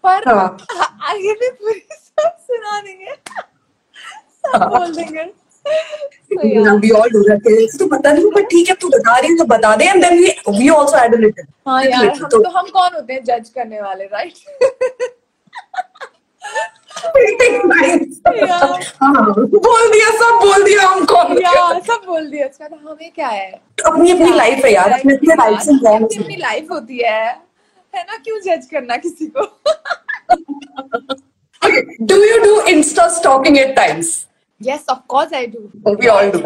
पर 0.06 0.28
हाँ। 0.28 0.46
आगे 1.10 1.32
भी 1.32 1.48
पूरी 1.50 1.80
सब 1.92 2.36
सुना 2.40 2.80
देंगे। 2.80 3.14
सब 4.46 4.68
बोल 4.68 4.94
देंगे। 4.94 5.24
तो 7.78 7.86
पता 7.86 8.12
नहीं 8.12 8.30
पर 8.32 8.42
ठीक 8.42 8.68
है 8.68 8.74
तू 8.74 8.88
बता 8.88 9.16
रही 9.18 9.30
है 9.30 9.36
तो 9.38 9.44
बता 9.44 9.74
दे 9.76 9.84
and 9.84 10.04
then 10.04 10.18
we 10.18 10.28
we 10.58 10.68
also 10.68 10.96
add 10.96 11.14
a 11.14 11.18
little 11.18 11.44
हाँ 11.68 11.82
यार 11.84 12.06
हम 12.06 12.28
तो 12.28 12.48
हम 12.48 12.68
कौन 12.68 12.94
होते 12.94 13.12
हैं 13.12 13.24
जज 13.24 13.48
करने 13.48 13.80
वाले 13.80 14.04
राइट 14.12 14.34
हाँ 19.02 19.24
बोल 19.38 19.90
दिया 19.92 20.10
सब 20.10 20.38
बोल 20.44 20.64
दिया 20.64 20.88
हम 20.88 21.04
कौन 21.04 21.34
सब 21.80 22.02
बोल 22.06 22.30
दिया 22.30 22.46
तो 22.48 22.76
हमें 22.76 23.10
क्या 23.10 23.28
है? 23.28 23.50
अपनी 23.86 24.10
अपनी 24.10 24.32
लाइफ 24.36 24.64
है? 24.64 24.72
यार 24.72 24.92
अपनी 24.92 25.14
अपनी 25.14 26.36
लाइफ 26.36 26.70
होती 26.70 26.98
है। 26.98 27.45
है 27.96 28.04
ना? 28.04 28.16
क्यों 28.24 28.38
जज 28.46 28.66
करना 28.70 28.96
किसी 29.06 29.26
को? 29.36 29.46
Do 32.02 32.22
you 32.22 32.38
do 32.44 32.60
insta 32.68 33.08
stalking 33.18 33.58
at 33.58 33.74
times 33.76 34.14
yes 34.60 34.84
of 34.92 35.00
course 35.12 35.32
i 35.38 35.40
do. 35.54 35.62
We 36.02 36.06
all 36.10 36.30
do. 36.34 36.38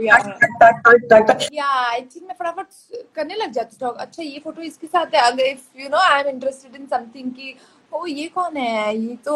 Yeah. 0.00 0.24
i 1.92 2.00
think 2.00 2.26
मैं 2.26 2.34
फटाफट 2.40 2.66
करने 3.16 3.34
लग 3.34 3.52
जाती 3.52 3.84
हूँ 3.84 3.92
अच्छा 4.04 4.22
ये 4.22 4.38
फ़ोटो 4.44 4.62
इसके 4.62 4.86
साथ 4.86 5.14
है? 5.14 5.20
अगर 5.30 5.44
if 5.44 5.80
you 5.82 5.88
know 5.88 5.98
I 5.98 6.20
am 6.20 6.28
interested 6.28 6.74
in 6.80 6.86
something 6.86 7.30
की 7.38 7.56
ओ 7.92 8.04
ये 8.06 8.26
कौन 8.34 8.56
है? 8.56 8.96
ये 8.96 9.16
तो 9.24 9.34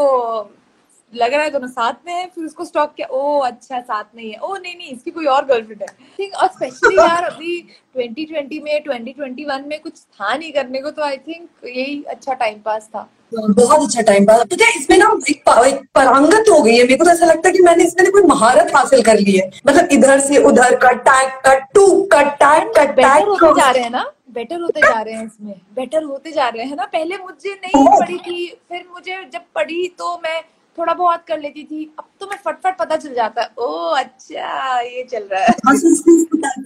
लग 1.15 1.35
रहा 1.35 1.43
है 1.43 1.51
दोनों 1.51 1.69
साथ 1.69 1.93
में 2.07 2.13
है 2.15 2.27
फिर 2.35 2.45
उसको 2.45 2.65
स्टॉक 2.65 2.95
किया। 2.97 3.07
ओ 3.07 3.39
अच्छा 3.39 3.81
साथ 3.81 4.05
में 4.17 4.23
ही 4.23 4.31
है। 4.31 4.39
ओ 4.39 4.57
नहीं 4.57 4.77
नहीं 4.77 4.89
इसकी 4.89 5.11
कोई 5.11 5.27
और 5.27 5.45
गर्लफ्रेंड 5.45 5.83
है। 5.83 5.87
थिंक 6.19 6.35
और 6.35 6.49
स्पेशली 6.49 6.97
यार 7.01 7.25
अभी 7.25 7.69
2020 7.97 8.61
में 8.63 8.85
2021 8.85 9.67
में 9.67 9.81
कुछ 9.81 9.93
था 10.01 10.37
नहीं 10.37 10.53
करने 10.53 10.81
को 10.81 10.91
तो 10.91 11.03
आई 11.03 11.17
थिंक 11.17 11.49
यही 11.65 12.03
अच्छा 12.03 12.35
टाइम 12.35 12.59
पास 12.65 12.89
था। 12.95 13.09
बहुत 13.35 13.83
अच्छा 13.83 14.03
टाइम 14.03 14.25
पास 14.25 14.41
पता 14.41 14.65
है 14.65 14.77
इसमें 14.77 14.99
ना 14.99 15.19
एक, 15.31 15.43
प- 15.49 15.67
एक 15.67 15.75
परांगत 15.95 16.45
हो 16.51 16.63
गई 16.63 16.73
है? 16.73 16.83
मेरे 16.83 16.97
को 16.97 17.05
तो 17.05 17.11
ऐसा 17.11 17.27
लगता 17.27 17.49
है 17.49 17.53
कि 17.53 17.63
मैंने 17.63 17.85
इसमें 17.85 18.05
ना 18.05 18.11
कोई 18.11 18.23
महारत 18.23 18.73
हासिल 18.77 19.03
कर 19.03 19.19
ली 19.19 19.37
है। 19.37 19.51
मतलब 19.67 19.89
इधर 19.93 20.21
से 20.21 20.39
उधर 20.43 20.77
का 20.77 20.93
टैग 20.93 21.31
का 21.31 21.55
टू 21.59 22.03
का 22.03 22.23
टैग 22.23 22.69
का 22.77 22.85
बेटर 22.93 23.29
होते 23.29 23.61
जा 23.61 23.71
रहे 23.71 23.83
हैं 23.83 23.91
ना? 23.91 24.13
बेटर 24.31 24.61
होते 24.61 24.81
जा 24.81 25.01
रहे 25.03 25.15
हैं 25.15 25.27
इसमें। 25.27 25.55
बेटर 25.75 26.03
होते 26.03 26.33
जा 26.33 26.49
रहे 26.49 26.65
हैं 26.65 26.77
ना? 26.77 26.85
पहले 26.85 27.17
मुझे 27.17 27.51
नहीं 27.55 27.85
बहुत। 27.85 28.01
पड़ी 28.01 28.17
थी 28.19 28.47
फिर 28.69 28.85
मुझे 28.93 29.25
जब 29.33 29.41
पड़ी 29.55 29.89
तो 29.99 30.21
मैं 30.25 30.41
थोड़ा 30.79 30.95
बहुत 30.95 31.25
कर 31.29 31.39
लेती 31.41 31.65
थी 31.65 31.85
अब 31.99 32.05
तो 32.21 32.27
मैं 32.27 32.37
फटफट 32.45 32.79
पता 32.79 32.97
चल 32.97 33.15
जाता 33.15 33.43
है 33.43 33.49
ओ 33.59 33.69
अच्छा 33.97 34.81
ये 34.81 35.03
चल 35.11 35.29
रहा 35.33 35.43
है 35.43 35.55
हाँ, 35.67 35.75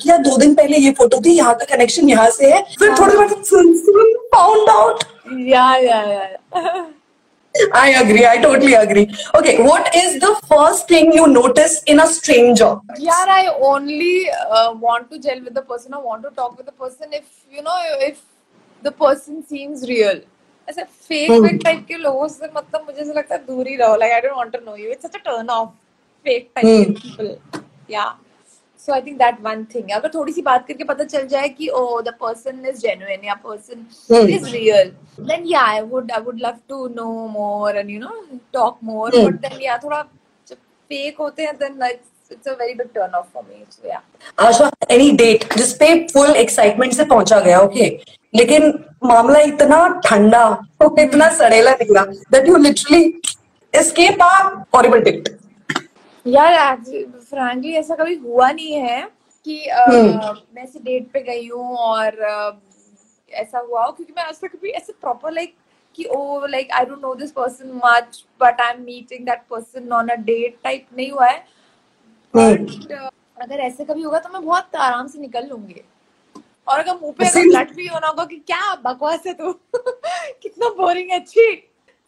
किया 0.02 0.16
दो 0.28 0.36
दिन 0.38 0.54
पहले 0.54 0.78
ये 0.78 0.92
फ़ोटो 0.98 1.20
थी 1.26 1.36
यहाँ 1.36 1.54
का 1.54 1.74
कनेक्शन 1.74 2.08
यहाँ 2.08 2.30
से 2.30 2.52
है 2.52 2.62
फिर 2.78 2.94
थोड़ी 3.00 3.16
बार 3.16 3.42
सुन 3.52 3.74
found 4.34 4.70
out 4.70 5.04
yeah 5.48 5.74
yeah 5.76 6.02
yeah 6.12 6.90
I 7.74 7.88
agree. 7.90 8.24
I 8.26 8.38
totally 8.38 8.74
agree. 8.74 9.02
Okay, 9.34 9.58
what 9.62 9.94
is 9.94 10.18
the 10.20 10.30
first 10.50 10.88
thing 10.88 11.12
you 11.12 11.26
notice 11.26 11.74
in 11.84 12.00
a 12.00 12.06
stranger? 12.06 12.70
यार 13.00 13.28
I 13.28 13.48
only 13.70 14.30
uh, 14.30 14.72
want 14.74 15.10
to 15.10 15.18
gel 15.18 15.42
with 15.44 15.54
the 15.54 15.62
person 15.62 15.94
I 15.94 15.98
want 16.00 16.22
to 16.22 16.30
talk 16.30 16.56
with 16.56 16.66
the 16.66 16.72
person 16.74 17.12
if 17.12 17.26
you 17.50 17.62
know 17.62 17.76
if 18.08 18.22
the 18.82 18.92
person 18.92 19.42
seems 19.44 19.86
real 19.88 20.22
ऐसे 20.68 20.82
fake. 20.82 21.30
Fake 21.32 21.60
type 21.64 21.84
के 21.88 21.96
लोगों 21.98 22.28
से 22.28 22.50
मतलब 22.56 22.84
मुझे 22.86 23.00
ऐसा 23.00 23.12
लगता 23.12 23.34
है 23.34 23.44
दूर 23.46 23.68
ही 23.68 23.76
रहो 23.76 23.96
like 23.96 24.12
I 24.12 24.20
don't 24.20 24.36
want 24.36 24.52
to 24.52 24.64
know 24.64 24.76
you 24.76 24.90
it's 24.90 25.06
such 25.06 25.16
a 25.16 25.18
turn 25.24 25.48
off 25.50 25.68
fake 26.26 26.50
type 26.56 26.66
के. 26.66 26.92
People 26.92 27.36
yeah 27.90 28.04
so 28.80 28.92
I 28.92 29.00
think 29.02 29.16
that 29.18 29.40
one 29.42 29.64
thing 29.74 29.90
अगर 29.94 30.10
थोड़ी 30.14 30.32
सी 30.32 30.42
बात 30.42 30.66
करके 30.68 30.84
पता 30.84 31.04
चल 31.04 31.26
जाए 31.28 31.48
कि 31.48 31.68
ओ 31.68 32.00
द 32.02 32.14
पर्सन 32.20 32.64
इज़ 32.68 32.78
जेन्युइन 32.78 33.24
या 33.24 33.34
person. 33.44 33.86
Is 34.28 34.46
real 34.46 34.92
then 35.20 35.44
yeah 35.46 35.60
I 35.66 35.80
would 35.90 36.12
I 36.12 36.20
would 36.22 36.40
love 36.42 36.56
to 36.68 36.86
know 36.96 37.10
more 37.30 37.76
and 37.76 37.90
you 37.90 37.98
know 38.00 38.22
talk 38.52 38.78
more. 38.84 39.18
But 39.18 39.40
then 39.40 39.60
yeah 39.62 39.76
थोड़ा 39.84 40.02
जब 40.46 40.56
फेक 40.56 41.18
होते 41.20 41.42
हैं 41.42 41.56
then 41.58 41.82
it's 41.90 42.32
it's 42.32 42.48
a 42.48 42.52
very 42.60 42.74
big 42.74 42.88
turn 42.94 43.14
off 43.14 43.26
for 43.34 43.44
me 43.44 43.64
so 43.70 43.88
yeah 43.88 44.02
Asha 44.48 44.70
any 44.90 45.10
date 45.16 45.54
जिसपे 45.56 45.94
full 46.12 46.36
excitement 46.36 46.92
से 46.92 47.04
पहुँचा 47.04 47.40
गया 47.40 47.60
okay 47.60 47.88
लेकिन 48.34 48.66
मामला 49.04 49.38
इतना 49.42 49.86
ठंडा 50.04 50.44
इतना 50.98 51.28
सड़ेला 51.34 51.70
निकला 51.72 52.04
that 52.32 52.48
you 52.48 52.56
literally 52.58 53.04
escape 53.74 54.22
a 54.22 54.36
horrible 54.74 55.00
date 55.02 55.28
यार 56.26 56.76
फ्रैंकली 56.76 57.72
ऐसा 57.74 57.94
कभी 57.94 58.14
हुआ 58.16 58.50
नहीं 58.50 58.72
है 58.80 59.00
कि 59.46 59.56
हम्म। 59.70 60.34
मैं 60.54 60.62
ऐसे 60.62 60.78
डेट 60.80 61.08
पे 61.12 61.20
गई 61.22 61.46
हूँ 61.48 61.76
और 61.78 62.20
अ, 62.20 62.52
ऐसा 63.32 63.58
हुआ 63.60 63.84
हो 63.84 63.92
क्योंकि 63.92 64.12
मैं 64.16 64.24
आज 64.24 64.40
तक 64.40 64.52
कभी 64.52 64.70
ऐसे 64.70 64.92
प्रॉपर 64.92 65.32
लाइक 65.32 65.54
कि 65.98 66.04
ओ 66.06 66.46
like 66.46 66.70
I 66.72 66.84
don't 66.84 67.00
know 67.02 67.14
this 67.14 67.30
person 67.32 67.80
much 67.84 68.22
but 68.40 68.60
I 68.60 68.72
am 68.72 68.82
meeting 68.82 69.24
that 69.26 69.40
person 69.50 69.92
on 69.92 70.08
a 70.08 70.14
date 70.22 70.56
type 70.64 70.86
नहीं 70.96 71.10
हुआ 71.10 71.26
है 71.26 71.38
हम्म। 72.34 72.54
बट 72.56 72.92
अगर 73.36 73.60
ऐसे 73.60 73.84
कभी 73.84 74.02
होगा 74.02 74.18
तो 74.18 74.28
मैं 74.32 74.44
बहुत 74.44 74.76
आराम 74.78 75.06
से 75.06 75.18
निकल 75.20 75.46
लूँगी 75.46 75.82
और 76.68 76.78
अगर 76.78 76.94
मुँह 77.02 77.12
पे 77.18 77.26
अगर 77.26 77.64
Same. 77.64 77.74
भी 77.76 77.86
होना 77.86 78.06
होगा 78.06 78.24
कि 78.24 78.36
क्या 78.46 78.74
बकवास 78.84 79.26
है 79.26 79.32
तू 79.34 79.52
कितना 79.72 80.68
बोरिंग 80.78 81.10
है 81.10 81.18
अच्छी 81.20 81.50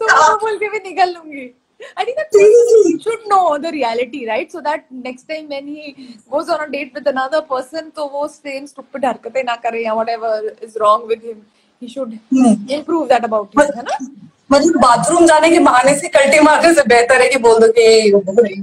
तो 0.01 0.07
वो 0.07 0.37
बोल 0.47 0.57
के 0.59 0.69
भी 0.69 0.79
निकल 0.89 1.15
लूँगी 1.15 1.51
I 2.01 2.05
think 2.05 2.17
that 2.17 2.31
person 2.33 2.99
should 3.05 3.25
know 3.31 3.59
the 3.59 3.71
reality, 3.73 4.27
right? 4.27 4.51
So 4.51 4.61
that 4.67 4.85
next 5.07 5.25
time 5.25 5.49
when 5.49 5.67
he 5.67 5.95
goes 6.31 6.49
on 6.49 6.61
a 6.61 6.69
date 6.75 6.95
with 6.95 7.09
another 7.09 7.41
person, 7.43 7.91
तो 7.97 8.07
वो 8.13 8.29
same 8.29 8.69
stupid 8.71 9.05
हरकतें 9.05 9.43
ना 9.45 9.57
करे 9.65 9.83
या 9.85 9.95
whatever 9.95 10.31
is 10.67 10.79
wrong 10.83 11.07
with 11.09 11.23
him, 11.23 11.43
he 11.83 11.89
should 11.89 12.15
improve 12.79 13.09
that 13.09 13.25
about 13.31 13.53
him, 13.53 13.61
है 13.77 13.83
ना? 13.83 13.99
मतलब 14.53 14.81
bathroom 14.83 15.27
जाने 15.27 15.51
के 15.51 15.59
बहाने 15.59 15.95
से 15.99 16.09
कल्टे 16.17 16.41
मारने 16.41 16.73
से 16.75 16.83
बेहतर 16.89 17.23
है 17.23 17.29
कि 17.31 17.39
बोल 17.49 17.59
दो 17.61 17.69
कि 17.73 17.83
ये 17.83 18.11
हो 18.11 18.37
रही 18.41 18.63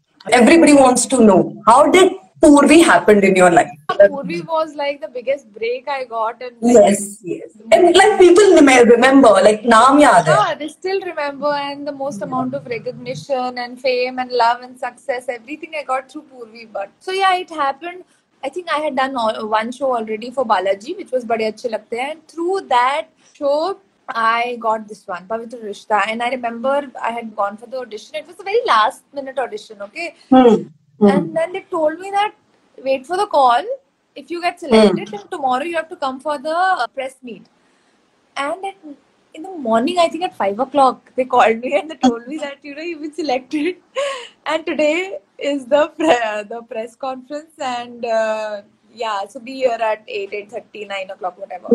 everybody 0.31 0.73
wants 0.73 1.05
to 1.07 1.23
know 1.23 1.61
how 1.65 1.89
did 1.89 2.13
Purvi 2.41 2.83
happened 2.83 3.23
in 3.23 3.35
your 3.35 3.51
life? 3.51 3.69
Purvi 3.89 4.45
was 4.45 4.73
like 4.75 4.99
the 4.99 5.07
biggest 5.07 5.51
break 5.53 5.87
I 5.87 6.05
got. 6.05 6.41
And 6.41 6.55
like, 6.59 6.73
yes, 6.89 7.19
yes. 7.23 7.49
And 7.71 7.95
like 7.95 8.17
people 8.17 8.55
remember, 8.55 9.29
like 9.29 9.61
naam 9.61 10.01
yaad 10.01 10.25
hai. 10.25 10.49
Yeah, 10.49 10.55
they 10.55 10.67
still 10.69 11.01
remember 11.01 11.53
and 11.53 11.87
the 11.87 11.91
most 11.91 12.23
amount 12.23 12.55
of 12.55 12.65
recognition 12.65 13.59
and 13.59 13.79
fame 13.79 14.17
and 14.17 14.31
love 14.31 14.61
and 14.61 14.79
success, 14.79 15.29
everything 15.29 15.73
I 15.77 15.83
got 15.83 16.11
through 16.11 16.25
Purvi. 16.33 16.67
But 16.71 16.89
so 16.99 17.11
yeah, 17.11 17.35
it 17.35 17.49
happened. 17.49 18.03
I 18.43 18.49
think 18.49 18.73
I 18.73 18.79
had 18.79 18.95
done 18.95 19.15
all, 19.15 19.47
one 19.47 19.71
show 19.71 19.95
already 19.95 20.31
for 20.31 20.43
Balaji, 20.43 20.97
which 20.97 21.11
was 21.11 21.23
Bade 21.23 21.41
Achhe 21.41 21.69
Lagte 21.69 21.97
Hain. 21.99 22.11
And 22.11 22.27
through 22.27 22.61
that 22.69 23.09
show, 23.33 23.79
I 24.15 24.57
got 24.59 24.87
this 24.87 25.07
one, 25.07 25.27
Pavitra 25.27 25.63
Rishta. 25.63 26.01
And 26.07 26.21
I 26.21 26.29
remember 26.29 26.91
I 27.01 27.11
had 27.11 27.35
gone 27.35 27.57
for 27.57 27.67
the 27.67 27.79
audition. 27.79 28.15
It 28.15 28.27
was 28.27 28.39
a 28.39 28.43
very 28.43 28.61
last 28.65 29.03
minute 29.13 29.39
audition, 29.39 29.81
okay? 29.81 30.15
Hmm. 30.29 30.63
And 31.01 31.35
then 31.35 31.53
they 31.53 31.61
told 31.61 31.99
me 31.99 32.11
that 32.11 32.33
wait 32.83 33.05
for 33.05 33.17
the 33.17 33.27
call. 33.27 33.63
If 34.15 34.29
you 34.29 34.41
get 34.41 34.59
selected, 34.59 35.07
then 35.07 35.27
tomorrow 35.29 35.63
you 35.63 35.75
have 35.75 35.89
to 35.89 35.95
come 35.95 36.19
for 36.19 36.37
the 36.37 36.55
uh, 36.55 36.87
press 36.87 37.15
meet. 37.23 37.45
And 38.35 38.65
at, 38.65 38.75
in 39.33 39.43
the 39.43 39.51
morning, 39.51 39.97
I 39.99 40.09
think 40.09 40.23
at 40.23 40.35
five 40.35 40.59
o'clock, 40.59 41.11
they 41.15 41.25
called 41.25 41.59
me 41.59 41.75
and 41.79 41.89
they 41.89 41.95
told 41.95 42.27
me 42.27 42.37
that 42.37 42.57
you 42.63 42.75
know 42.75 42.81
you've 42.81 43.01
been 43.01 43.13
selected. 43.13 43.77
And 44.45 44.65
today 44.65 45.19
is 45.37 45.65
the 45.65 45.87
pre- 45.95 46.43
the 46.49 46.63
press 46.67 46.95
conference, 46.95 47.53
and 47.59 48.03
uh, 48.03 48.63
yeah, 48.94 49.26
so 49.28 49.40
be 49.40 49.54
here 49.54 49.78
at 49.88 50.04
eight, 50.08 50.32
eight 50.32 50.50
thirty, 50.50 50.84
nine 50.86 51.10
o'clock, 51.10 51.38
whatever. 51.38 51.68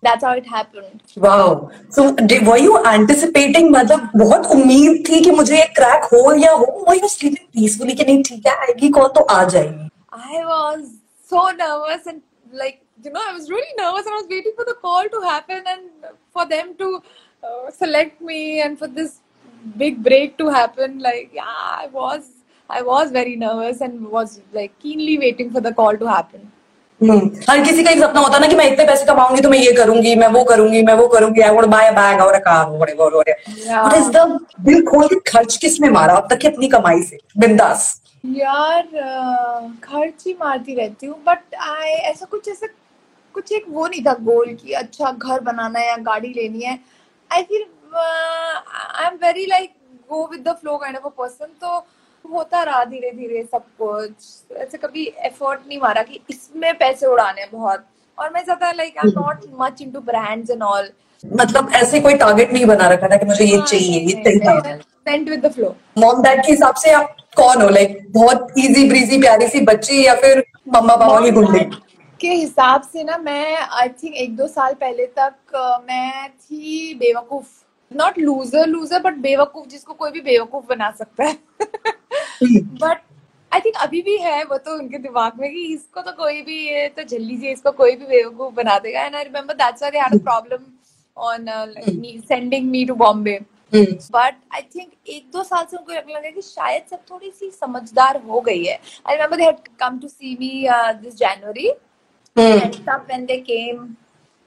That's 0.00 0.24
how 0.24 0.32
it 0.32 0.46
happened. 0.46 1.02
Wow. 1.16 1.70
So 1.90 2.14
did, 2.14 2.46
were 2.46 2.58
you 2.58 2.78
anticipating 2.92 3.70
मतलब 3.72 4.10
बहुत 4.16 4.46
उम्मीद 4.56 5.04
थी 5.08 5.20
कि 5.24 5.30
मुझे 5.30 5.56
ये 5.56 5.66
क्रैक 5.78 6.04
हो 6.12 6.34
या 6.44 6.52
हो 6.52 6.84
were 6.88 6.96
you 7.00 7.08
sleeping 7.16 7.48
peacefully 7.56 7.96
कि 7.96 8.04
नहीं 8.04 8.22
ठीक 8.28 8.46
है 8.46 8.54
आएगी 8.66 8.88
कॉल 8.98 9.08
तो 9.18 9.24
आ 9.36 9.42
जाएगी 9.54 9.90
I 10.12 10.44
was 10.52 10.86
so 11.32 11.44
nervous 11.58 12.06
and 12.06 12.22
like 12.62 12.80
you 13.04 13.12
know 13.12 13.26
I 13.28 13.34
was 13.38 13.50
really 13.50 13.74
nervous 13.78 14.06
and 14.06 14.14
I 14.14 14.22
was 14.22 14.28
waiting 14.30 14.52
for 14.56 14.64
the 14.70 14.74
call 14.86 15.08
to 15.16 15.20
happen 15.28 15.62
and 15.74 16.10
for 16.32 16.46
them 16.46 16.74
to 16.78 17.02
uh, 17.44 17.70
select 17.70 18.20
me 18.30 18.60
and 18.62 18.78
for 18.78 18.88
this 18.88 19.20
big 19.84 20.02
break 20.02 20.38
to 20.38 20.48
happen 20.48 20.98
like 20.98 21.30
yeah 21.34 21.60
I 21.84 21.88
was 21.92 22.30
I 22.70 22.82
was 22.82 23.10
very 23.10 23.36
nervous 23.36 23.80
and 23.82 24.08
was 24.08 24.40
like 24.52 24.78
keenly 24.78 25.18
waiting 25.18 25.50
for 25.50 25.60
the 25.60 25.72
call 25.72 25.96
to 25.98 26.06
happen 26.06 26.40
hmm, 26.40 26.55
हर 27.01 27.63
किसी 27.63 27.83
का 27.83 27.91
एक 27.91 27.99
सपना 27.99 28.19
होता 28.19 28.33
है 28.33 28.39
ना 28.41 28.47
कि 28.47 28.55
मैं 28.55 28.65
इतने 28.65 28.85
पैसे 28.85 29.05
कमाऊँगी 29.05 29.41
तो 29.41 29.49
मैं 29.49 29.57
ये 29.57 29.71
करूँगी 29.71 30.15
मैं 30.15 30.27
वो 30.27 30.43
करूँगी 30.43 30.81
मैं 30.83 30.93
वो 30.93 31.07
करूँगी 31.07 31.41
आई 31.41 31.51
वुड 31.55 31.65
बाय 31.65 31.89
बैग 31.91 32.21
और 32.21 32.37
कार. 32.39 32.65
व्हाट 32.69 33.93
इज़ 33.93 34.09
द 34.11 34.17
दिल 34.61 34.81
खोल 34.85 35.07
के 35.07 35.19
खर्च 35.29 35.57
किसने 35.57 35.89
मारा? 35.89 36.15
अब 36.15 36.27
तक 36.29 36.37
की 36.39 36.47
अपनी 36.47 36.67
कमाई 36.69 37.01
से। 37.03 37.17
बिंदास। 37.37 38.01
यार 38.25 38.83
खर्च 39.83 40.23
ही 40.27 40.33
मारती 40.39 40.75
रहती 40.75 41.07
हूँ 41.07 41.15
बट 41.27 41.55
आई 41.61 41.89
ऐसा 41.89 42.25
कुछ 42.25 42.47
ऐसा 42.49 42.67
कुछ 43.35 43.51
एक 43.51 43.65
वो 43.69 43.87
नहीं 43.87 44.03
था 44.05 44.13
गोल 44.21 44.53
कि 44.55 44.73
अच्छा 44.73 45.11
घर 45.11 45.39
बनाना 45.41 45.79
है 45.79 45.87
या 45.87 45.95
गाड़ी 46.01 46.33
लेनी 46.37 46.61
है। 46.61 46.79
I 47.31 47.43
feel 47.43 47.65
I 47.95 49.05
am 49.05 49.15
very 49.23 49.45
like 49.45 49.69
go 50.09 50.27
with 50.31 50.47
the 50.47 50.55
flow 50.61 50.77
kind 50.77 50.97
of 50.97 51.05
a 51.05 51.09
person 51.17 51.53
तो 51.61 51.77
होता 52.29 52.61
रहा 52.63 52.83
धीरे 52.85 53.11
धीरे 53.11 53.43
सब 53.43 53.63
कुछ। 53.81 54.57
ऐसे 54.57 54.77
कभी 54.77 55.05
एफर्ट 55.25 55.67
नहीं 55.67 55.79
मारा 55.79 56.01
कि 56.03 56.19
इसमें 56.29 56.73
पैसे 56.77 57.05
उड़ाने 57.05 57.41
हैं 57.41 57.49
बहुत। 57.51 57.85
और 58.17 58.29
मैं 58.33 58.43
ज़्यादा 58.43 58.71
like 58.71 58.97
I 58.97 59.11
not 59.11 59.45
much 59.59 59.81
into 59.81 59.99
brands 60.01 60.49
and 60.49 60.63
all 60.63 60.89
मतलब 61.23 61.71
ऐसे 61.75 61.99
कोई 61.99 62.13
टारगेट 62.15 62.51
नहीं 62.53 62.65
बना 62.65 62.87
रखा 62.89 63.07
था 63.07 63.17
कि 63.17 63.25
मुझे 63.25 63.45
ये 63.45 63.61
चाहिए 63.61 63.99
ये 63.99 64.39
चाहिए। 64.39 64.77
Sent 64.77 65.29
with 65.29 65.45
the 65.45 65.51
flow 65.53 65.75
mom 65.97 66.21
dad 66.23 66.45
के 66.45 66.51
हिसाब 66.51 66.75
से 66.75 66.91
आप 66.91 67.15
कौन 67.35 67.61
हो? 67.61 67.69
लाइक 67.69 67.97
बहुत 68.11 68.53
इजी 68.57 68.87
ब्रीजी 68.89 69.19
प्यारी 69.21 69.47
सी 69.47 69.59
बच्ची 69.65 70.05
या 70.05 70.15
फिर 70.15 70.43
मम्मा 70.75 70.95
पापा 70.95 71.19
की 71.21 71.31
गुंडे? 71.31 71.59
के 72.19 72.29
हिसाब 72.29 72.81
से 72.83 73.03
ना 73.03 73.17
मैं 73.17 73.55
आई 73.55 73.89
थिंक 73.89 74.15
एक 74.15 74.35
दो 74.35 74.47
साल 74.47 74.73
पहले 74.73 75.05
तक 75.19 75.81
मैं 75.89 76.29
थी 76.29 76.93
बेवकूफ़। 76.95 77.45
नॉट 77.91 78.17
लूजर 78.19 78.67
लूजर 78.67 79.01
बट 79.01 79.17
बेवकूफ़ 79.21 79.67
जिसको 79.67 79.93
कोई 79.93 80.11
भी 80.11 80.21
बेवकूफ़ 80.21 80.65
बना 80.69 80.89
सकता 80.91 81.23
है। 81.23 81.37
बट 82.43 83.01
आई 83.51 83.59
थिंक 83.59 83.75
अभी 83.81 84.01
भी 84.01 84.17
है 84.17 84.43
वो 84.43 84.57
तो 84.57 84.77
उनके 84.77 84.97
दिमाग 84.97 85.39
में 85.39 85.49
कि 85.51 85.63
इसको 85.73 86.01
तो 86.01 86.11
कोई 86.17 86.41
भी 86.41 86.57
ये 86.67 86.87
तो 86.97 87.03
जल्दी 87.03 87.37
से 87.37 87.51
इसको 87.51 87.71
कोई 87.71 87.95
भी 87.95 88.05
बेवकूफ़ 88.05 88.53
बना 88.55 88.77
देगा। 88.79 89.01
And 89.01 89.15
I 89.15 89.23
remember 89.23 89.53
that's 89.53 89.81
why 89.81 89.91
they 89.91 89.99
had 89.99 90.13
a 90.15 90.23
problem 90.23 90.65
on 91.17 91.45
sending 92.27 92.69
me 92.71 92.85
to 92.85 92.95
Bombay 92.95 93.39
but 93.73 94.35
I 94.55 94.61
think 94.75 94.91
एक 95.09 95.29
दो 95.33 95.43
साल 95.43 95.65
से 95.71 95.77
उनको 95.77 95.93
लगने 95.93 96.13
लगा 96.13 96.29
कि 96.29 96.41
शायद 96.41 96.83
सब 96.91 96.99
थोड़ी 97.11 97.31
सी 97.31 97.49
समझदार 97.51 98.21
हो 98.27 98.41
गई 98.41 98.63
है। 98.63 98.79
I 99.07 99.15
remember 99.15 99.37
they 99.37 99.43
had 99.43 99.67
come 99.79 99.99
to 99.99 100.07
see 100.07 100.37
me 100.39 100.67
this 101.01 101.15
January 101.17 101.71
stuff 102.35 103.07
when 103.09 103.23
they 103.29 103.35
came 103.45 103.77